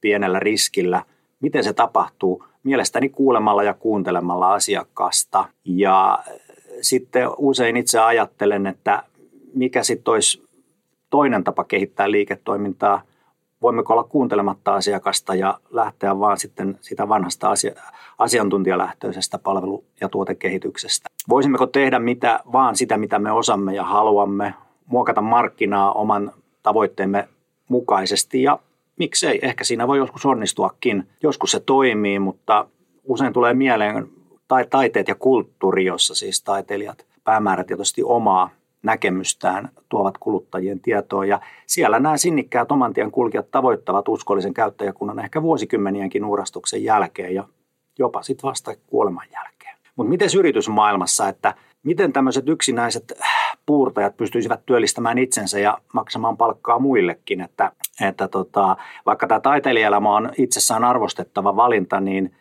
pienellä 0.00 0.40
riskillä. 0.40 1.02
Miten 1.40 1.64
se 1.64 1.72
tapahtuu? 1.72 2.44
Mielestäni 2.62 3.08
kuulemalla 3.08 3.62
ja 3.62 3.74
kuuntelemalla 3.74 4.54
asiakkaasta. 4.54 5.44
Ja 5.64 6.18
sitten 6.80 7.28
usein 7.36 7.76
itse 7.76 7.98
ajattelen, 7.98 8.66
että 8.66 9.02
mikä 9.54 9.82
sitten 9.82 10.12
olisi 10.12 10.46
toinen 11.10 11.44
tapa 11.44 11.64
kehittää 11.64 12.10
liiketoimintaa– 12.10 13.02
voimmeko 13.62 13.92
olla 13.92 14.04
kuuntelematta 14.04 14.74
asiakasta 14.74 15.34
ja 15.34 15.58
lähteä 15.70 16.18
vaan 16.18 16.38
sitten 16.38 16.78
sitä 16.80 17.08
vanhasta 17.08 17.50
asia, 17.50 17.72
asiantuntijalähtöisestä 18.18 19.38
palvelu- 19.38 19.84
ja 20.00 20.08
tuotekehityksestä. 20.08 21.08
Voisimmeko 21.28 21.66
tehdä 21.66 21.98
mitä, 21.98 22.40
vaan 22.52 22.76
sitä, 22.76 22.96
mitä 22.96 23.18
me 23.18 23.32
osamme 23.32 23.74
ja 23.74 23.84
haluamme, 23.84 24.54
muokata 24.86 25.20
markkinaa 25.20 25.92
oman 25.92 26.32
tavoitteemme 26.62 27.28
mukaisesti 27.68 28.42
ja 28.42 28.58
miksei, 28.98 29.38
ehkä 29.42 29.64
siinä 29.64 29.88
voi 29.88 29.98
joskus 29.98 30.26
onnistuakin. 30.26 31.08
Joskus 31.22 31.50
se 31.50 31.60
toimii, 31.60 32.18
mutta 32.18 32.68
usein 33.04 33.32
tulee 33.32 33.54
mieleen 33.54 34.08
tai 34.48 34.66
taiteet 34.70 35.08
ja 35.08 35.14
kulttuuri, 35.14 35.84
jossa 35.84 36.14
siis 36.14 36.42
taiteilijat 36.42 37.06
päämäärätietoisesti 37.24 38.02
omaa 38.04 38.50
näkemystään 38.86 39.68
tuovat 39.88 40.18
kuluttajien 40.18 40.80
tietoon. 40.80 41.28
Ja 41.28 41.40
siellä 41.66 42.00
nämä 42.00 42.16
sinnikkäät 42.16 42.72
omantien 42.72 43.10
kulkijat 43.10 43.50
tavoittavat 43.50 44.08
uskollisen 44.08 44.54
käyttäjäkunnan 44.54 45.18
ehkä 45.18 45.42
vuosikymmenienkin 45.42 46.24
uurastuksen 46.24 46.84
jälkeen 46.84 47.34
ja 47.34 47.44
jopa 47.98 48.22
sitten 48.22 48.48
vasta 48.48 48.74
kuoleman 48.86 49.26
jälkeen. 49.32 49.76
Mutta 49.96 50.10
miten 50.10 50.28
yritysmaailmassa, 50.38 51.28
että 51.28 51.54
miten 51.82 52.12
tämmöiset 52.12 52.48
yksinäiset 52.48 53.12
puurtajat 53.66 54.16
pystyisivät 54.16 54.66
työllistämään 54.66 55.18
itsensä 55.18 55.58
ja 55.58 55.78
maksamaan 55.92 56.36
palkkaa 56.36 56.78
muillekin, 56.78 57.40
että, 57.40 57.72
että 58.00 58.28
tota, 58.28 58.76
vaikka 59.06 59.26
tämä 59.26 59.40
taiteilijaelämä 59.40 60.16
on 60.16 60.32
itsessään 60.38 60.84
arvostettava 60.84 61.56
valinta, 61.56 62.00
niin– 62.00 62.32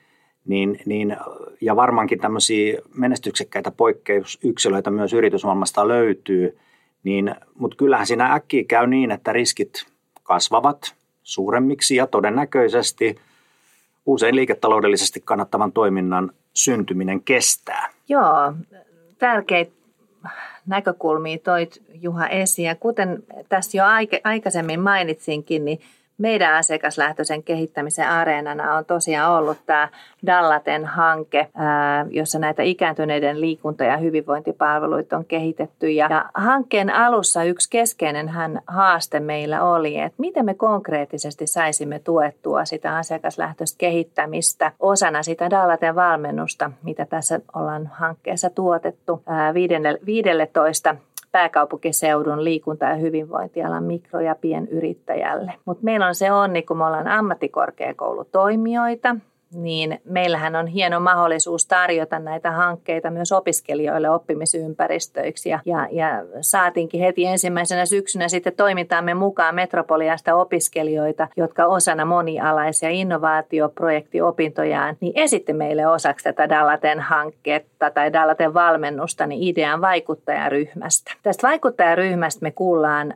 niin, 0.46 0.80
niin, 0.86 1.18
ja 1.62 1.76
varmaankin 1.76 2.20
tämmöisiä 2.20 2.82
menestyksekkäitä 2.94 3.72
poikkeusyksilöitä 3.72 4.90
myös 4.92 5.14
yritysmaailmasta 5.14 5.88
löytyy, 5.88 6.58
niin, 7.04 7.36
mutta 7.56 7.78
kyllähän 7.78 8.08
siinä 8.08 8.34
äkkiä 8.34 8.64
käy 8.68 8.88
niin, 8.88 9.12
että 9.12 9.34
riskit 9.34 9.86
kasvavat 10.24 10.96
suuremmiksi 11.24 11.96
ja 11.96 12.08
todennäköisesti 12.08 13.16
usein 14.06 14.36
liiketaloudellisesti 14.36 15.22
kannattavan 15.26 15.72
toiminnan 15.72 16.32
syntyminen 16.54 17.22
kestää. 17.22 17.90
Joo, 18.10 18.54
tärkeitä 19.18 19.72
näkökulmia 20.66 21.38
toit 21.38 21.84
Juha 21.94 22.28
esiin. 22.28 22.66
Ja 22.66 22.76
kuten 22.76 23.24
tässä 23.50 23.78
jo 23.78 23.84
aikaisemmin 24.24 24.80
mainitsinkin, 24.80 25.66
niin 25.66 25.80
meidän 26.18 26.54
asiakaslähtöisen 26.54 27.44
kehittämisen 27.44 28.10
areenana 28.10 28.78
on 28.78 28.86
tosiaan 28.86 29.32
ollut 29.32 29.58
tämä 29.66 29.90
Dallaten 30.26 30.86
hanke, 30.86 31.48
jossa 32.10 32.40
näitä 32.40 32.64
ikääntyneiden 32.64 33.42
liikunta- 33.42 33.84
ja 33.84 33.98
hyvinvointipalveluita 33.98 35.18
on 35.18 35.26
kehitetty. 35.26 35.90
Ja 35.92 36.26
hankkeen 36.34 36.90
alussa 36.90 37.44
yksi 37.44 37.70
keskeinen 37.70 38.32
haaste 38.68 39.20
meillä 39.20 39.64
oli, 39.64 40.00
että 40.00 40.16
miten 40.18 40.46
me 40.46 40.54
konkreettisesti 40.54 41.48
saisimme 41.48 42.00
tuettua 42.00 42.66
sitä 42.66 42.96
asiakaslähtöistä 42.98 43.78
kehittämistä 43.78 44.72
osana 44.80 45.24
sitä 45.24 45.50
Dallaten 45.50 45.96
valmennusta, 45.96 46.72
mitä 46.84 47.06
tässä 47.06 47.40
ollaan 47.56 47.88
hankkeessa 47.94 48.50
tuotettu 48.50 49.24
15 50.06 50.96
pääkaupunkiseudun 51.36 52.44
liikunta- 52.44 52.86
ja 52.86 52.96
hyvinvointialan 52.96 53.84
mikro- 53.84 54.20
ja 54.20 54.36
pienyrittäjälle. 54.36 55.54
Mutta 55.66 55.84
meillä 55.84 56.08
on 56.08 56.16
se 56.16 56.32
onni, 56.32 56.62
kun 56.62 56.78
me 56.78 56.86
ollaan 56.86 57.08
ammattikorkeakoulutoimijoita, 57.08 59.16
niin 59.56 60.02
meillähän 60.04 60.56
on 60.56 60.68
hieno 60.68 61.00
mahdollisuus 61.00 61.66
tarjota 61.66 62.20
näitä 62.20 62.52
hankkeita 62.52 63.12
myös 63.12 63.32
opiskelijoille 63.32 64.10
oppimisympäristöiksi. 64.10 65.50
Ja, 65.50 65.60
ja, 65.66 65.88
ja 65.92 66.08
saatiinkin 66.42 67.02
heti 67.02 67.26
ensimmäisenä 67.26 67.86
syksynä 67.86 68.28
sitten 68.28 68.54
toimintaamme 68.54 69.14
mukaan 69.14 69.56
Metropoliasta 69.56 70.36
opiskelijoita, 70.36 71.28
jotka 71.38 71.66
osana 71.66 72.06
monialaisia 72.06 72.90
innovaatioprojektiopintojaan, 72.90 74.98
niin 75.00 75.14
esitti 75.16 75.54
meille 75.54 75.88
osaksi 75.88 76.24
tätä 76.24 76.50
Dallaten 76.50 77.00
hanketta 77.00 77.92
tai 77.92 78.14
Dallaten 78.14 78.54
valmennusta 78.54 79.28
niin 79.28 79.44
idean 79.44 79.82
vaikuttajaryhmästä. 79.82 81.14
Tästä 81.24 81.48
vaikuttajaryhmästä 81.48 82.40
me 82.42 82.52
kuullaan 82.52 83.14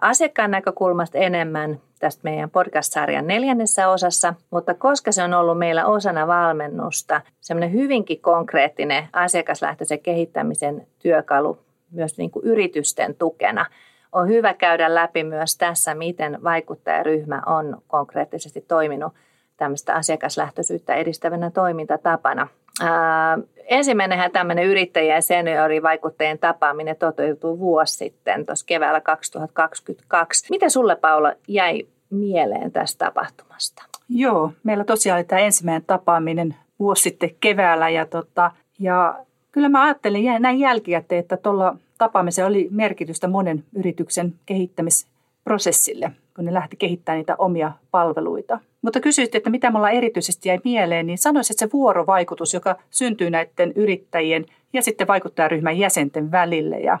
asiakkaan 0.00 0.50
näkökulmasta 0.50 1.18
enemmän 1.18 1.80
tästä 1.98 2.20
meidän 2.24 2.50
podcast-sarjan 2.50 3.26
neljännessä 3.26 3.88
osassa, 3.88 4.34
mutta 4.50 4.74
koska 4.74 5.12
se 5.12 5.22
on 5.22 5.34
ollut 5.34 5.58
meillä 5.58 5.86
osana 5.86 6.26
valmennusta, 6.26 7.20
semmoinen 7.40 7.72
hyvinkin 7.72 8.20
konkreettinen 8.20 9.08
asiakaslähtöisen 9.12 10.00
kehittämisen 10.00 10.86
työkalu 10.98 11.58
myös 11.90 12.18
niin 12.18 12.30
kuin 12.30 12.44
yritysten 12.44 13.14
tukena, 13.14 13.66
on 14.12 14.28
hyvä 14.28 14.54
käydä 14.54 14.94
läpi 14.94 15.24
myös 15.24 15.56
tässä, 15.56 15.94
miten 15.94 16.38
vaikuttajaryhmä 16.44 17.42
on 17.46 17.82
konkreettisesti 17.86 18.60
toiminut 18.60 19.12
tämmöistä 19.58 19.94
asiakaslähtöisyyttä 19.94 20.94
edistävänä 20.94 21.50
toimintatapana. 21.50 22.48
Ää, 22.82 23.38
ensimmäinenhän 23.64 24.30
tämmöinen 24.30 24.64
yrittäjä- 24.64 25.14
ja 25.14 25.22
seniorivaikuttajien 25.22 26.38
tapaaminen 26.38 26.96
toteutui 26.96 27.58
vuosi 27.58 27.94
sitten, 27.94 28.46
tuossa 28.46 28.66
keväällä 28.66 29.00
2022. 29.00 30.46
Mitä 30.50 30.68
sulle, 30.68 30.96
Paula, 30.96 31.32
jäi 31.48 31.86
mieleen 32.10 32.72
tästä 32.72 33.04
tapahtumasta? 33.04 33.82
Joo, 34.08 34.52
meillä 34.62 34.84
tosiaan 34.84 35.18
oli 35.18 35.24
tämä 35.24 35.40
ensimmäinen 35.40 35.84
tapaaminen 35.86 36.54
vuosi 36.78 37.02
sitten 37.02 37.30
keväällä 37.40 37.88
ja, 37.88 38.06
tota, 38.06 38.50
ja 38.78 39.24
kyllä 39.52 39.68
mä 39.68 39.82
ajattelin 39.82 40.42
näin 40.42 40.58
jälkikäteen, 40.58 41.18
että 41.18 41.36
tuolla 41.36 41.76
tapaamisella 41.98 42.48
oli 42.48 42.68
merkitystä 42.70 43.28
monen 43.28 43.64
yrityksen 43.76 44.34
kehittämisprosessille, 44.46 46.12
kun 46.36 46.44
ne 46.44 46.54
lähti 46.54 46.76
kehittämään 46.76 47.18
niitä 47.18 47.36
omia 47.38 47.72
palveluita. 47.90 48.60
Mutta 48.88 49.00
kysyit, 49.00 49.34
että 49.34 49.50
mitä 49.50 49.70
mulla 49.70 49.90
erityisesti 49.90 50.48
jäi 50.48 50.58
mieleen, 50.64 51.06
niin 51.06 51.18
sanoisin, 51.18 51.54
että 51.54 51.66
se 51.66 51.72
vuorovaikutus, 51.72 52.54
joka 52.54 52.76
syntyy 52.90 53.30
näiden 53.30 53.72
yrittäjien 53.76 54.46
ja 54.72 54.82
sitten 54.82 55.06
vaikuttajaryhmän 55.06 55.78
jäsenten 55.78 56.30
välille. 56.30 56.80
Ja, 56.80 56.98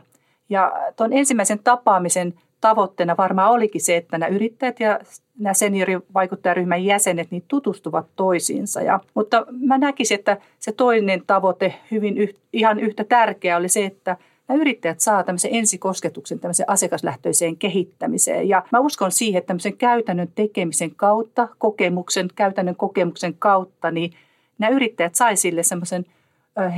ja 0.48 0.72
tuon 0.96 1.12
ensimmäisen 1.12 1.58
tapaamisen 1.58 2.34
tavoitteena 2.60 3.16
varmaan 3.16 3.50
olikin 3.50 3.80
se, 3.80 3.96
että 3.96 4.18
nämä 4.18 4.28
yrittäjät 4.28 4.80
ja 4.80 4.98
nämä 5.38 5.54
seniorivaikuttajaryhmän 5.54 6.84
jäsenet 6.84 7.30
niin 7.30 7.44
tutustuvat 7.48 8.06
toisiinsa. 8.16 8.82
Ja, 8.82 9.00
mutta 9.14 9.46
mä 9.60 9.78
näkisin, 9.78 10.18
että 10.18 10.36
se 10.58 10.72
toinen 10.72 11.22
tavoite 11.26 11.74
hyvin 11.90 12.18
yh, 12.18 12.34
ihan 12.52 12.80
yhtä 12.80 13.04
tärkeä 13.04 13.56
oli 13.56 13.68
se, 13.68 13.84
että 13.84 14.16
nämä 14.48 14.60
yrittäjät 14.60 15.00
saa 15.00 15.24
tämmöisen 15.24 15.54
ensikosketuksen 15.54 16.40
tämmöiseen 16.40 16.70
asiakaslähtöiseen 16.70 17.56
kehittämiseen. 17.56 18.48
Ja 18.48 18.62
mä 18.72 18.80
uskon 18.80 19.12
siihen, 19.12 19.38
että 19.38 19.46
tämmöisen 19.46 19.76
käytännön 19.76 20.28
tekemisen 20.34 20.94
kautta, 20.94 21.48
kokemuksen, 21.58 22.28
käytännön 22.34 22.76
kokemuksen 22.76 23.34
kautta, 23.34 23.90
niin 23.90 24.12
nämä 24.58 24.70
yrittäjät 24.70 25.14
sai 25.14 25.36
sille 25.36 25.62
semmoisen, 25.62 26.06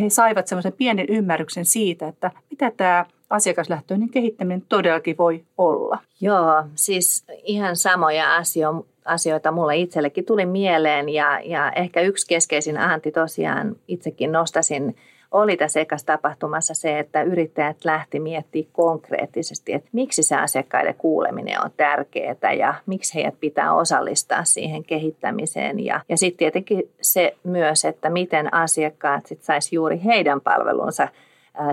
he 0.00 0.10
saivat 0.10 0.46
semmoisen 0.46 0.72
pienen 0.72 1.06
ymmärryksen 1.08 1.64
siitä, 1.64 2.08
että 2.08 2.30
mitä 2.50 2.72
tämä 2.76 3.06
asiakaslähtöinen 3.30 4.08
kehittäminen 4.08 4.62
todellakin 4.68 5.18
voi 5.18 5.44
olla. 5.58 5.98
Joo, 6.20 6.64
siis 6.74 7.24
ihan 7.44 7.76
samoja 7.76 8.36
asioita 8.36 8.90
asioita 9.04 9.52
mulle 9.52 9.76
itsellekin 9.76 10.24
tuli 10.24 10.46
mieleen 10.46 11.08
ja, 11.08 11.40
ja 11.44 11.72
ehkä 11.72 12.00
yksi 12.00 12.26
keskeisin 12.26 12.78
anti 12.78 13.12
tosiaan 13.12 13.76
itsekin 13.88 14.32
nostasin 14.32 14.96
oli 15.30 15.56
tässä 15.56 15.80
ekassa 15.80 16.06
tapahtumassa 16.06 16.74
se, 16.74 16.98
että 16.98 17.22
yrittäjät 17.22 17.84
lähti 17.84 18.20
miettimään 18.20 18.72
konkreettisesti, 18.72 19.72
että 19.72 19.88
miksi 19.92 20.22
se 20.22 20.36
asiakkaiden 20.36 20.94
kuuleminen 20.94 21.64
on 21.64 21.70
tärkeää 21.76 22.52
ja 22.58 22.74
miksi 22.86 23.14
heidät 23.14 23.40
pitää 23.40 23.74
osallistaa 23.74 24.44
siihen 24.44 24.84
kehittämiseen. 24.84 25.84
Ja, 25.84 26.00
ja 26.08 26.16
sitten 26.16 26.38
tietenkin 26.38 26.90
se 27.00 27.36
myös, 27.44 27.84
että 27.84 28.10
miten 28.10 28.54
asiakkaat 28.54 29.26
sitten 29.26 29.46
saisi 29.46 29.74
juuri 29.76 30.00
heidän 30.04 30.40
palvelunsa 30.40 31.08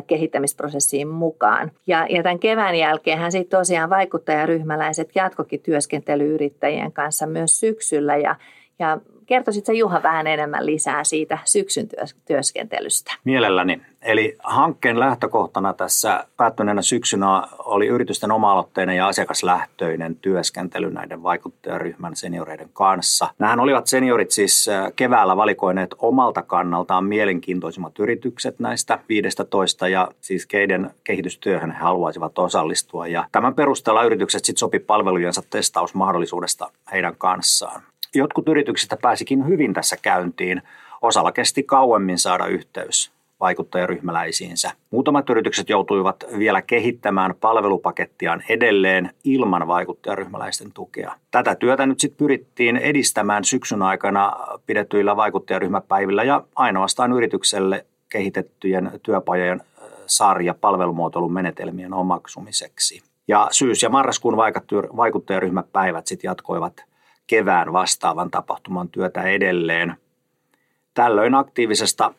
kehittämisprosessiin 0.08 1.08
mukaan. 1.08 1.72
Ja, 1.88 2.08
ja 2.10 2.24
tämän 2.24 2.40
kevään 2.40 2.76
jälkeen 2.76 3.32
sitten 3.32 3.60
tosiaan 3.60 3.90
vaikuttajaryhmäläiset 3.90 5.10
jatkokin 5.16 5.60
työskentelyyrittäjien 5.60 6.92
kanssa 6.92 7.28
myös 7.28 7.60
syksyllä 7.60 8.18
ja, 8.18 8.36
ja 8.80 8.98
kertoisitko 9.28 9.72
Juha 9.72 10.04
vähän 10.04 10.28
enemmän 10.28 10.66
lisää 10.66 11.04
siitä 11.04 11.38
syksyn 11.46 11.88
työskentelystä? 12.28 13.14
Mielelläni. 13.24 13.82
Eli 14.02 14.36
hankkeen 14.44 15.00
lähtökohtana 15.00 15.74
tässä 15.74 16.28
päättyneenä 16.38 16.82
syksynä 16.82 17.44
oli 17.60 17.88
yritysten 17.88 18.32
oma-aloitteinen 18.32 18.96
ja 18.96 19.08
asiakaslähtöinen 19.08 20.16
työskentely 20.16 20.92
näiden 20.92 21.24
vaikuttajaryhmän 21.24 22.16
senioreiden 22.16 22.70
kanssa. 22.74 23.28
Nämähän 23.40 23.60
olivat 23.60 23.88
seniorit 23.88 24.32
siis 24.32 24.68
äh, 24.68 24.92
keväällä 24.96 25.38
valikoineet 25.38 25.96
omalta 25.98 26.42
kannaltaan 26.42 27.06
mielenkiintoisimmat 27.06 28.00
yritykset 28.00 28.60
näistä 28.60 29.00
15 29.10 29.88
ja 29.88 30.12
siis 30.22 30.46
keiden 30.46 30.92
kehitystyöhön 31.04 31.72
he 31.72 31.80
haluaisivat 31.80 32.40
osallistua. 32.40 33.08
Ja 33.08 33.26
tämän 33.32 33.56
perusteella 33.56 34.04
yritykset 34.04 34.46
sitten 34.46 34.60
sopi 34.60 34.80
palvelujensa 34.80 35.42
testausmahdollisuudesta 35.50 36.72
heidän 36.92 37.16
kanssaan. 37.18 37.82
Jotkut 38.16 38.50
yrityksistä 38.50 38.98
pääsikin 39.02 39.48
hyvin 39.48 39.74
tässä 39.74 39.98
käyntiin. 40.02 40.62
Osalla 41.02 41.32
kesti 41.32 41.64
kauemmin 41.64 42.18
saada 42.18 42.46
yhteys 42.46 43.12
vaikuttajaryhmäläisiinsä. 43.40 44.72
Muutamat 44.92 45.30
yritykset 45.30 45.70
joutuivat 45.70 46.24
vielä 46.38 46.62
kehittämään 46.62 47.36
palvelupakettiaan 47.42 48.44
edelleen 48.50 49.10
ilman 49.24 49.68
vaikuttajaryhmäläisten 49.68 50.72
tukea. 50.72 51.14
Tätä 51.32 51.56
työtä 51.56 51.86
nyt 51.86 52.00
sitten 52.00 52.18
pyrittiin 52.18 52.78
edistämään 52.78 53.44
syksyn 53.44 53.82
aikana 53.82 54.34
pidetyillä 54.66 55.16
vaikuttajaryhmäpäivillä 55.16 56.24
ja 56.24 56.44
ainoastaan 56.56 57.14
yritykselle 57.14 57.86
kehitettyjen 58.10 58.92
työpajojen 59.04 59.62
sarja 60.06 60.54
palvelumuotoilun 60.62 61.34
menetelmien 61.34 61.94
omaksumiseksi. 61.94 63.02
Ja 63.28 63.48
syys- 63.52 63.84
ja 63.84 63.90
marraskuun 63.90 64.38
vaikuttajaryhmäpäivät 64.98 66.08
sitten 66.08 66.30
jatkoivat 66.30 66.87
kevään 67.28 67.74
vastaavan 67.74 68.32
tapahtuman 68.32 68.90
työtä 68.90 69.22
edelleen. 69.22 69.96
Tällöin 70.94 71.36
aktiivisesta 71.36 72.14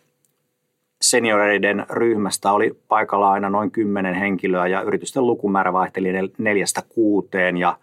senioreiden 1.02 1.86
ryhmästä 1.90 2.52
oli 2.52 2.80
paikalla 2.88 3.32
aina 3.32 3.50
noin 3.50 3.70
kymmenen 3.70 4.14
henkilöä 4.14 4.66
ja 4.66 4.82
yritysten 4.82 5.26
lukumäärä 5.26 5.72
vaihteli 5.72 6.08
neljästä 6.38 6.82
kuuteen 6.88 7.56
ja 7.56 7.78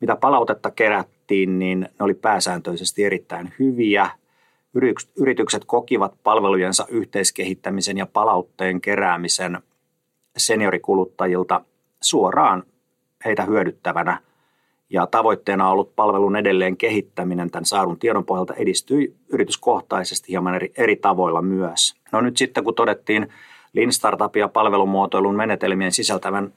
mitä 0.00 0.16
palautetta 0.16 0.70
kerättiin, 0.70 1.58
niin 1.58 1.80
ne 1.80 1.90
oli 2.00 2.14
pääsääntöisesti 2.14 3.04
erittäin 3.04 3.52
hyviä. 3.58 4.10
Yritykset 5.16 5.64
kokivat 5.64 6.14
palvelujensa 6.22 6.86
yhteiskehittämisen 6.88 7.98
ja 7.98 8.06
palautteen 8.06 8.80
keräämisen 8.80 9.58
seniorikuluttajilta 10.36 11.64
suoraan 12.02 12.62
heitä 13.24 13.44
hyödyttävänä– 13.44 14.20
ja 14.92 15.06
tavoitteena 15.06 15.66
on 15.66 15.72
ollut 15.72 15.96
palvelun 15.96 16.36
edelleen 16.36 16.76
kehittäminen 16.76 17.50
tämän 17.50 17.64
saadun 17.64 17.98
tiedon 17.98 18.24
pohjalta 18.24 18.54
edistyi 18.54 19.14
yrityskohtaisesti 19.28 20.28
hieman 20.28 20.54
eri, 20.54 20.72
eri 20.76 20.96
tavoilla 20.96 21.42
myös. 21.42 21.94
No 22.12 22.20
nyt 22.20 22.36
sitten 22.36 22.64
kun 22.64 22.74
todettiin 22.74 23.28
Lean 23.72 23.92
Startup 23.92 24.36
ja 24.36 24.48
palvelumuotoilun 24.48 25.36
menetelmien 25.36 25.92
sisältävän 25.92 26.52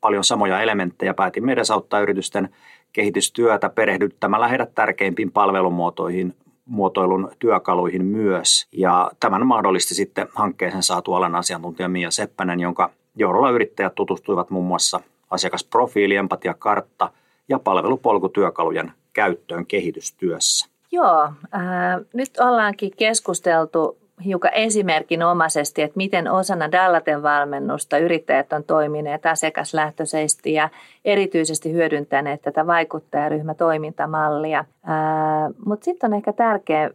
paljon 0.00 0.24
samoja 0.24 0.62
elementtejä, 0.62 1.14
päätimme 1.14 1.52
edesauttaa 1.52 2.00
yritysten 2.00 2.48
kehitystyötä 2.92 3.68
perehdyttämällä 3.68 4.48
heidät 4.48 4.74
tärkeimpiin 4.74 5.32
palvelumuotoihin 5.32 6.34
muotoilun 6.66 7.30
työkaluihin 7.38 8.04
myös. 8.04 8.66
Ja 8.72 9.10
tämän 9.20 9.46
mahdollisti 9.46 9.94
sitten 9.94 10.28
hankkeeseen 10.34 10.82
saatu 10.82 11.14
alan 11.14 11.34
asiantuntija 11.34 11.88
Mia 11.88 12.10
Seppänen, 12.10 12.60
jonka 12.60 12.90
johdolla 13.16 13.50
yrittäjät 13.50 13.94
tutustuivat 13.94 14.50
muun 14.50 14.66
muassa 14.66 15.00
asiakasprofiili, 15.30 16.16
empatiakartta– 16.16 17.10
ja 17.50 17.58
palvelupolkutyökalujen 17.58 18.92
käyttöön 19.12 19.66
kehitystyössä. 19.66 20.70
Joo, 20.92 21.22
äh, 21.54 21.60
nyt 22.14 22.30
ollaankin 22.40 22.90
keskusteltu 22.96 24.00
hiukan 24.24 24.54
esimerkinomaisesti, 24.54 25.82
että 25.82 25.96
miten 25.96 26.30
osana 26.30 26.72
Dallaten 26.72 27.22
valmennusta 27.22 27.98
yrittäjät 27.98 28.52
on 28.52 28.64
toimineet 28.64 29.26
asiakaslähtöisesti 29.26 30.52
ja 30.52 30.68
erityisesti 31.04 31.72
hyödyntäneet 31.72 32.42
tätä 32.42 32.66
vaikuttajaryhmätoimintamallia. 32.66 34.64
Mutta 35.66 35.84
sitten 35.84 36.12
on 36.12 36.16
ehkä 36.16 36.32
tärkeää, 36.32 36.90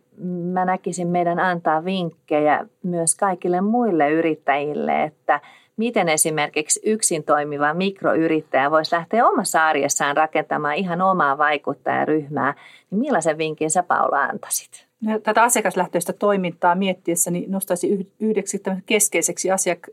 mä 0.53 0.65
näkisin 0.65 1.07
meidän 1.07 1.39
antaa 1.39 1.85
vinkkejä 1.85 2.65
myös 2.83 3.15
kaikille 3.15 3.61
muille 3.61 4.09
yrittäjille, 4.09 5.03
että 5.03 5.39
miten 5.77 6.09
esimerkiksi 6.09 6.79
yksin 6.83 7.23
toimiva 7.23 7.73
mikroyrittäjä 7.73 8.71
voisi 8.71 8.95
lähteä 8.95 9.27
omassa 9.27 9.67
arjessaan 9.67 10.17
rakentamaan 10.17 10.75
ihan 10.75 11.01
omaa 11.01 11.37
vaikuttajaryhmää, 11.37 12.53
niin 12.91 12.99
millaisen 12.99 13.37
vinkin 13.37 13.71
sä 13.71 13.83
Paula 13.83 14.21
antaisit? 14.21 14.85
tätä 15.23 15.43
asiakaslähtöistä 15.43 16.13
toimintaa 16.13 16.75
miettiessä 16.75 17.31
niin 17.31 17.51
nostaisin 17.51 18.11
yhdeksi 18.19 18.63
keskeiseksi 18.85 19.49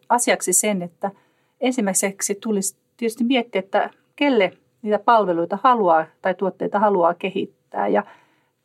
asiaksi 0.08 0.52
sen, 0.52 0.82
että 0.82 1.10
ensimmäiseksi 1.60 2.34
tulisi 2.34 2.76
tietysti 2.96 3.24
miettiä, 3.24 3.58
että 3.58 3.90
kelle 4.16 4.52
niitä 4.82 4.98
palveluita 4.98 5.58
haluaa 5.62 6.04
tai 6.22 6.34
tuotteita 6.34 6.78
haluaa 6.78 7.14
kehittää. 7.14 7.88
Ja, 7.88 8.04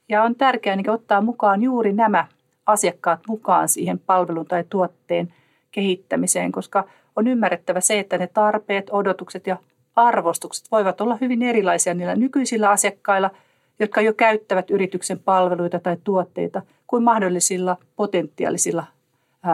ja 0.09 0.23
on 0.23 0.35
tärkeää 0.35 0.75
niin 0.75 0.89
ottaa 0.89 1.21
mukaan 1.21 1.61
juuri 1.61 1.93
nämä 1.93 2.27
asiakkaat 2.65 3.19
mukaan 3.27 3.69
siihen 3.69 3.99
palvelun 3.99 4.45
tai 4.45 4.63
tuotteen 4.69 5.33
kehittämiseen, 5.71 6.51
koska 6.51 6.87
on 7.17 7.27
ymmärrettävä 7.27 7.81
se, 7.81 7.99
että 7.99 8.17
ne 8.17 8.27
tarpeet, 8.27 8.87
odotukset 8.91 9.47
ja 9.47 9.57
arvostukset 9.95 10.71
voivat 10.71 11.01
olla 11.01 11.17
hyvin 11.21 11.41
erilaisia 11.41 11.93
niillä 11.93 12.15
nykyisillä 12.15 12.69
asiakkailla– 12.69 13.31
jotka 13.79 14.01
jo 14.01 14.13
käyttävät 14.13 14.71
yrityksen 14.71 15.19
palveluita 15.19 15.79
tai 15.79 15.97
tuotteita, 16.03 16.61
kuin 16.87 17.03
mahdollisilla 17.03 17.77
potentiaalisilla 17.95 18.83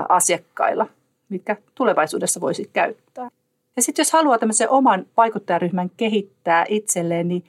asiakkailla, 0.09 0.87
mitkä 1.29 1.57
tulevaisuudessa 1.75 2.41
voisi 2.41 2.69
käyttää. 2.73 3.29
Ja 3.75 3.81
sitten 3.81 4.03
jos 4.03 4.11
haluaa 4.11 4.37
tämmöisen 4.37 4.69
oman 4.69 5.05
vaikuttajaryhmän 5.17 5.91
kehittää 5.97 6.65
itselleen, 6.69 7.27
niin, 7.27 7.43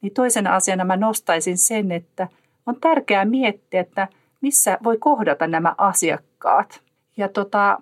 niin 0.00 0.14
toisena 0.14 0.54
asiana 0.54 0.84
mä 0.84 0.96
nostaisin 0.96 1.58
sen, 1.58 1.92
että 1.92 2.28
on 2.66 2.76
tärkeää 2.80 3.24
miettiä, 3.24 3.80
että 3.80 4.08
missä 4.40 4.78
voi 4.84 4.98
kohdata 4.98 5.46
nämä 5.46 5.74
asiakkaat. 5.78 6.80
Ja 7.16 7.28
tota, 7.28 7.78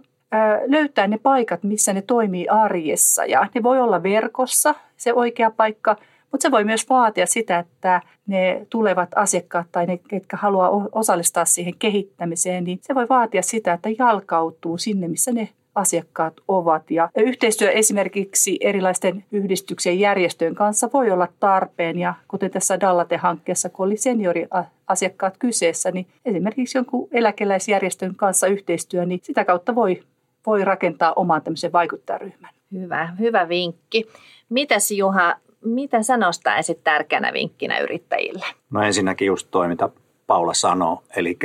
löytää 0.67 1.07
ne 1.07 1.19
paikat, 1.19 1.63
missä 1.63 1.93
ne 1.93 2.03
toimii 2.03 2.49
arjessa. 2.49 3.25
Ja 3.25 3.49
ne 3.55 3.63
voi 3.63 3.81
olla 3.81 4.03
verkossa, 4.03 4.75
se 4.97 5.13
oikea 5.13 5.51
paikka– 5.51 5.97
mutta 6.37 6.43
se 6.43 6.51
voi 6.51 6.65
myös 6.65 6.89
vaatia 6.89 7.27
sitä, 7.27 7.59
että 7.59 8.01
ne 8.27 8.67
tulevat 8.71 9.09
asiakkaat 9.15 9.67
tai 9.73 9.87
ne, 9.87 9.99
ketkä 10.09 10.37
haluaa 10.37 10.71
osallistaa 10.93 11.45
siihen 11.45 11.75
kehittämiseen, 11.79 12.65
niin 12.65 12.79
se 12.83 12.95
voi 12.95 13.09
vaatia 13.09 13.43
sitä, 13.43 13.73
että 13.73 13.89
jalkautuu 13.99 14.79
sinne, 14.79 15.09
missä 15.09 15.33
ne 15.33 15.49
asiakkaat 15.75 16.35
ovat. 16.49 16.91
Ja 16.91 17.09
yhteistyö 17.17 17.71
esimerkiksi 17.71 18.59
erilaisten 18.61 19.25
yhdistyksien 19.33 20.01
järjestöjen 20.01 20.55
kanssa 20.55 20.91
voi 20.93 21.11
olla 21.11 21.29
tarpeen. 21.41 21.99
Ja 21.99 22.15
kuten 22.29 22.51
tässä 22.51 22.81
Dallate-hankkeessa, 22.81 23.69
kun 23.69 23.87
oli 23.87 23.97
senioriasiakkaat 23.97 25.35
kyseessä, 25.39 25.91
niin 25.91 26.07
esimerkiksi 26.25 26.79
jonkun 26.79 27.09
eläkeläisjärjestön 27.13 28.15
kanssa 28.15 28.47
yhteistyö, 28.47 29.07
niin 29.07 29.21
sitä 29.23 29.45
kautta 29.45 29.75
voi, 29.75 30.03
voi 30.47 30.65
rakentaa 30.65 31.13
oman 31.17 31.43
tämmöisen 31.43 31.73
vaikuttajaryhmän. 31.73 32.51
Hyvä, 32.73 33.07
hyvä 33.19 33.49
vinkki. 33.49 34.07
Mitäs 34.49 34.91
Juha, 34.91 35.35
mitä 35.65 36.03
sä 36.03 36.17
nostaisit 36.17 36.85
tärkeänä 36.85 37.33
vinkkinä 37.33 37.79
yrittäjille? 37.79 38.47
No 38.71 38.83
ensinnäkin 38.83 39.27
just 39.27 39.49
toi, 39.51 39.69
mitä 39.69 39.89
Paula 40.27 40.55
sanoo, 40.55 41.03
eli 41.17 41.39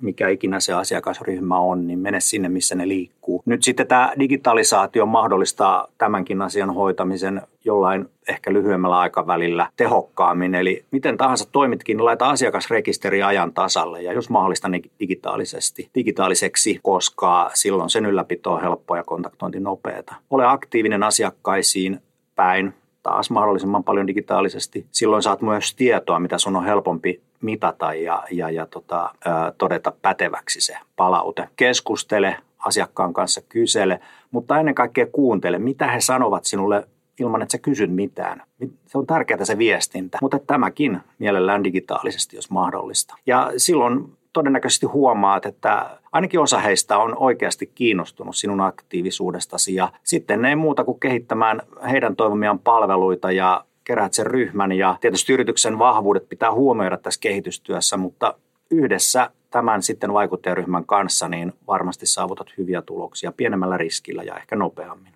mikä 0.00 0.28
ikinä 0.28 0.60
se 0.60 0.72
asiakasryhmä 0.72 1.58
on, 1.58 1.86
niin 1.86 1.98
mene 1.98 2.20
sinne, 2.20 2.48
missä 2.48 2.74
ne 2.74 2.88
liikkuu. 2.88 3.42
Nyt 3.46 3.62
sitten 3.62 3.86
tämä 3.86 4.12
digitalisaatio 4.18 5.06
mahdollistaa 5.06 5.86
tämänkin 5.98 6.42
asian 6.42 6.74
hoitamisen 6.74 7.42
jollain 7.64 8.08
ehkä 8.28 8.52
lyhyemmällä 8.52 8.98
aikavälillä 8.98 9.70
tehokkaammin. 9.76 10.54
Eli 10.54 10.84
miten 10.90 11.16
tahansa 11.16 11.48
toimitkin, 11.52 11.96
niin 11.96 12.04
laita 12.04 12.30
asiakasrekisteri 12.30 13.22
ajan 13.22 13.52
tasalle 13.52 14.02
ja 14.02 14.12
jos 14.12 14.30
mahdollista 14.30 14.68
niin 14.68 14.90
digitaalisesti, 15.00 15.90
digitaaliseksi, 15.94 16.80
koska 16.82 17.50
silloin 17.54 17.90
sen 17.90 18.06
ylläpito 18.06 18.52
on 18.52 18.62
helppoa 18.62 18.96
ja 18.96 19.04
kontaktointi 19.04 19.60
nopeata. 19.60 20.14
Ole 20.30 20.46
aktiivinen 20.46 21.02
asiakkaisiin 21.02 22.00
päin, 22.36 22.74
taas 23.02 23.30
mahdollisimman 23.30 23.84
paljon 23.84 24.06
digitaalisesti. 24.06 24.86
Silloin 24.92 25.22
saat 25.22 25.42
myös 25.42 25.74
tietoa, 25.74 26.18
mitä 26.18 26.38
sun 26.38 26.56
on 26.56 26.64
helpompi 26.64 27.20
mitata 27.40 27.94
ja, 27.94 28.22
ja, 28.30 28.50
ja 28.50 28.66
tota, 28.66 29.10
todeta 29.58 29.92
päteväksi 30.02 30.60
se 30.60 30.76
palaute. 30.96 31.48
Keskustele 31.56 32.36
asiakkaan 32.58 33.12
kanssa, 33.12 33.40
kysele, 33.48 34.00
mutta 34.30 34.58
ennen 34.58 34.74
kaikkea 34.74 35.06
kuuntele, 35.06 35.58
mitä 35.58 35.86
he 35.86 36.00
sanovat 36.00 36.44
sinulle 36.44 36.88
ilman, 37.20 37.42
että 37.42 37.52
sä 37.52 37.58
kysyt 37.58 37.94
mitään. 37.94 38.42
Se 38.86 38.98
on 38.98 39.06
tärkeää 39.06 39.44
se 39.44 39.58
viestintä, 39.58 40.18
mutta 40.22 40.38
tämäkin 40.38 41.00
mielellään 41.18 41.64
digitaalisesti, 41.64 42.36
jos 42.36 42.50
mahdollista. 42.50 43.14
Ja 43.26 43.52
silloin 43.56 44.16
todennäköisesti 44.32 44.86
huomaat, 44.86 45.46
että 45.46 45.98
ainakin 46.12 46.40
osa 46.40 46.58
heistä 46.58 46.98
on 46.98 47.16
oikeasti 47.16 47.66
kiinnostunut 47.66 48.36
sinun 48.36 48.60
aktiivisuudestasi 48.60 49.74
ja 49.74 49.92
sitten 50.02 50.44
ei 50.44 50.56
muuta 50.56 50.84
kuin 50.84 51.00
kehittämään 51.00 51.62
heidän 51.90 52.16
toivomiaan 52.16 52.58
palveluita 52.58 53.32
ja 53.32 53.64
keräät 53.84 54.14
sen 54.14 54.26
ryhmän 54.26 54.72
ja 54.72 54.96
tietysti 55.00 55.32
yrityksen 55.32 55.78
vahvuudet 55.78 56.28
pitää 56.28 56.52
huomioida 56.52 56.96
tässä 56.96 57.20
kehitystyössä, 57.20 57.96
mutta 57.96 58.34
yhdessä 58.70 59.30
tämän 59.50 59.82
sitten 59.82 60.12
vaikuttajaryhmän 60.12 60.86
kanssa 60.86 61.28
niin 61.28 61.52
varmasti 61.66 62.06
saavutat 62.06 62.46
hyviä 62.58 62.82
tuloksia 62.82 63.32
pienemmällä 63.32 63.76
riskillä 63.76 64.22
ja 64.22 64.36
ehkä 64.36 64.56
nopeammin. 64.56 65.12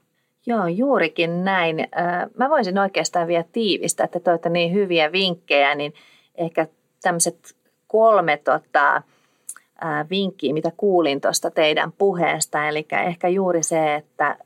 Joo, 0.47 0.67
juurikin 0.67 1.45
näin. 1.45 1.89
Mä 2.37 2.51
voisin 2.51 2.79
oikeastaan 2.79 3.29
vielä 3.29 3.45
tiivistä, 3.53 4.05
että 4.05 4.21
toitte 4.21 4.49
niin 4.49 4.73
hyviä 4.73 5.13
vinkkejä, 5.13 5.75
niin 5.75 5.95
ehkä 6.35 6.67
tämmöiset 7.03 7.57
kolme 7.87 8.37
tota, 8.37 9.03
vinkkiä, 10.11 10.55
mitä 10.55 10.73
kuulin 10.77 11.21
tuosta 11.21 11.51
teidän 11.51 11.93
puheesta. 11.93 12.69
Eli 12.69 12.87
ehkä 13.07 13.29
juuri 13.29 13.63
se, 13.63 13.95
että 13.95 14.37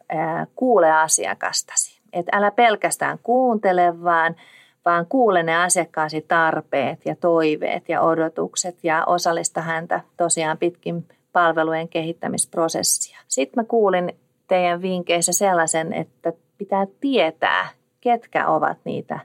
kuule 0.56 0.92
asiakastasi. 0.92 2.01
Et 2.12 2.26
älä 2.32 2.50
pelkästään 2.50 3.18
kuuntele, 3.22 4.02
vaan, 4.02 4.36
vaan 4.84 5.06
kuule 5.06 5.42
ne 5.42 5.56
asiakkaasi 5.56 6.24
tarpeet 6.28 7.00
ja 7.04 7.16
toiveet 7.16 7.88
ja 7.88 8.00
odotukset 8.00 8.76
ja 8.82 9.04
osallista 9.04 9.60
häntä 9.60 10.00
tosiaan 10.16 10.58
pitkin 10.58 11.06
palvelujen 11.32 11.88
kehittämisprosessia. 11.88 13.18
Sitten 13.28 13.64
mä 13.64 13.68
kuulin 13.68 14.12
teidän 14.48 14.82
vinkeissä 14.82 15.32
sellaisen, 15.32 15.92
että 15.92 16.32
pitää 16.58 16.86
tietää, 17.00 17.68
ketkä 18.00 18.48
ovat 18.48 18.78
niitä 18.84 19.20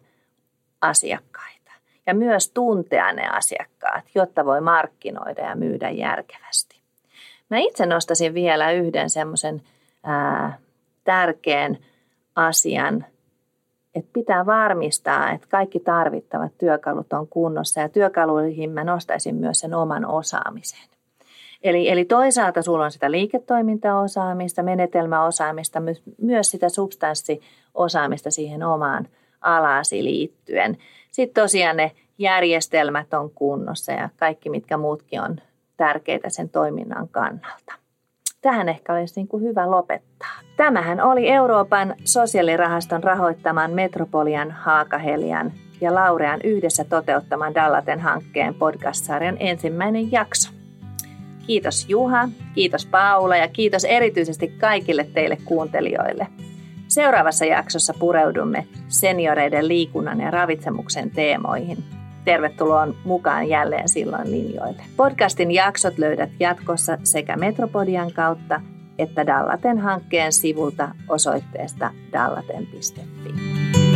asiakkaita 0.81 1.71
ja 2.07 2.13
myös 2.13 2.51
tuntea 2.51 3.13
ne 3.13 3.27
asiakkaat, 3.27 4.05
jotta 4.15 4.45
voi 4.45 4.61
markkinoida 4.61 5.41
ja 5.41 5.55
myydä 5.55 5.89
järkevästi. 5.89 6.81
Mä 7.49 7.57
itse 7.57 7.85
nostasin 7.85 8.33
vielä 8.33 8.71
yhden 8.71 9.09
semmoisen 9.09 9.61
tärkeän 11.03 11.77
asian, 12.37 13.05
että 13.95 14.09
pitää 14.13 14.45
varmistaa, 14.45 15.31
että 15.31 15.47
kaikki 15.47 15.79
tarvittavat 15.79 16.57
työkalut 16.57 17.13
on 17.13 17.27
kunnossa 17.27 17.79
ja 17.79 17.89
työkaluihin 17.89 18.71
mä 18.71 18.83
nostaisin 18.83 19.35
myös 19.35 19.59
sen 19.59 19.73
oman 19.73 20.05
osaamisen. 20.05 20.89
Eli, 21.63 21.89
eli 21.89 22.05
toisaalta 22.05 22.61
sulla 22.61 22.85
on 22.85 22.91
sitä 22.91 23.11
liiketoimintaosaamista, 23.11 24.63
menetelmäosaamista, 24.63 25.81
myös 26.21 26.51
sitä 26.51 26.69
substanssiosaamista 26.69 28.31
siihen 28.31 28.63
omaan 28.63 29.07
alasi 29.41 30.03
liittyen. 30.03 30.77
Sitten 31.11 31.41
tosiaan 31.41 31.77
ne 31.77 31.91
järjestelmät 32.17 33.13
on 33.13 33.31
kunnossa 33.31 33.91
ja 33.91 34.09
kaikki, 34.17 34.49
mitkä 34.49 34.77
muutkin 34.77 35.21
on 35.21 35.37
tärkeitä 35.77 36.29
sen 36.29 36.49
toiminnan 36.49 37.07
kannalta. 37.09 37.86
Tähän 38.41 38.69
ehkä 38.69 38.93
olisi 38.93 39.13
niin 39.15 39.27
kuin 39.27 39.43
hyvä 39.43 39.71
lopettaa. 39.71 40.39
Tämähän 40.57 41.01
oli 41.01 41.29
Euroopan 41.29 41.95
sosiaalirahaston 42.03 43.03
rahoittaman 43.03 43.71
Metropolian, 43.71 44.51
Haakahelian 44.51 45.51
ja 45.81 45.95
Laurean 45.95 46.41
yhdessä 46.43 46.83
toteuttaman 46.83 47.55
Dallaten 47.55 47.99
hankkeen 47.99 48.53
podcast-sarjan 48.53 49.37
ensimmäinen 49.39 50.11
jakso. 50.11 50.51
Kiitos 51.47 51.89
Juha, 51.89 52.29
kiitos 52.55 52.85
Paula 52.85 53.37
ja 53.37 53.47
kiitos 53.47 53.85
erityisesti 53.85 54.47
kaikille 54.47 55.07
teille 55.13 55.37
kuuntelijoille. 55.45 56.27
Seuraavassa 56.87 57.45
jaksossa 57.45 57.93
pureudumme 57.99 58.67
senioreiden 58.87 59.67
liikunnan 59.67 60.21
ja 60.21 60.31
ravitsemuksen 60.31 61.11
teemoihin. 61.11 61.77
Tervetuloa 62.27 62.87
mukaan 63.03 63.49
jälleen 63.49 63.89
silloin 63.89 64.31
linjoille. 64.31 64.81
Podcastin 64.97 65.51
jaksot 65.51 65.97
löydät 65.97 66.29
jatkossa 66.39 66.97
sekä 67.03 67.35
Metropodian 67.35 68.13
kautta 68.13 68.61
että 68.99 69.27
Dallaten 69.27 69.79
hankkeen 69.79 70.33
sivulta 70.33 70.89
osoitteesta 71.09 71.91
dallaten.fi. 72.13 73.86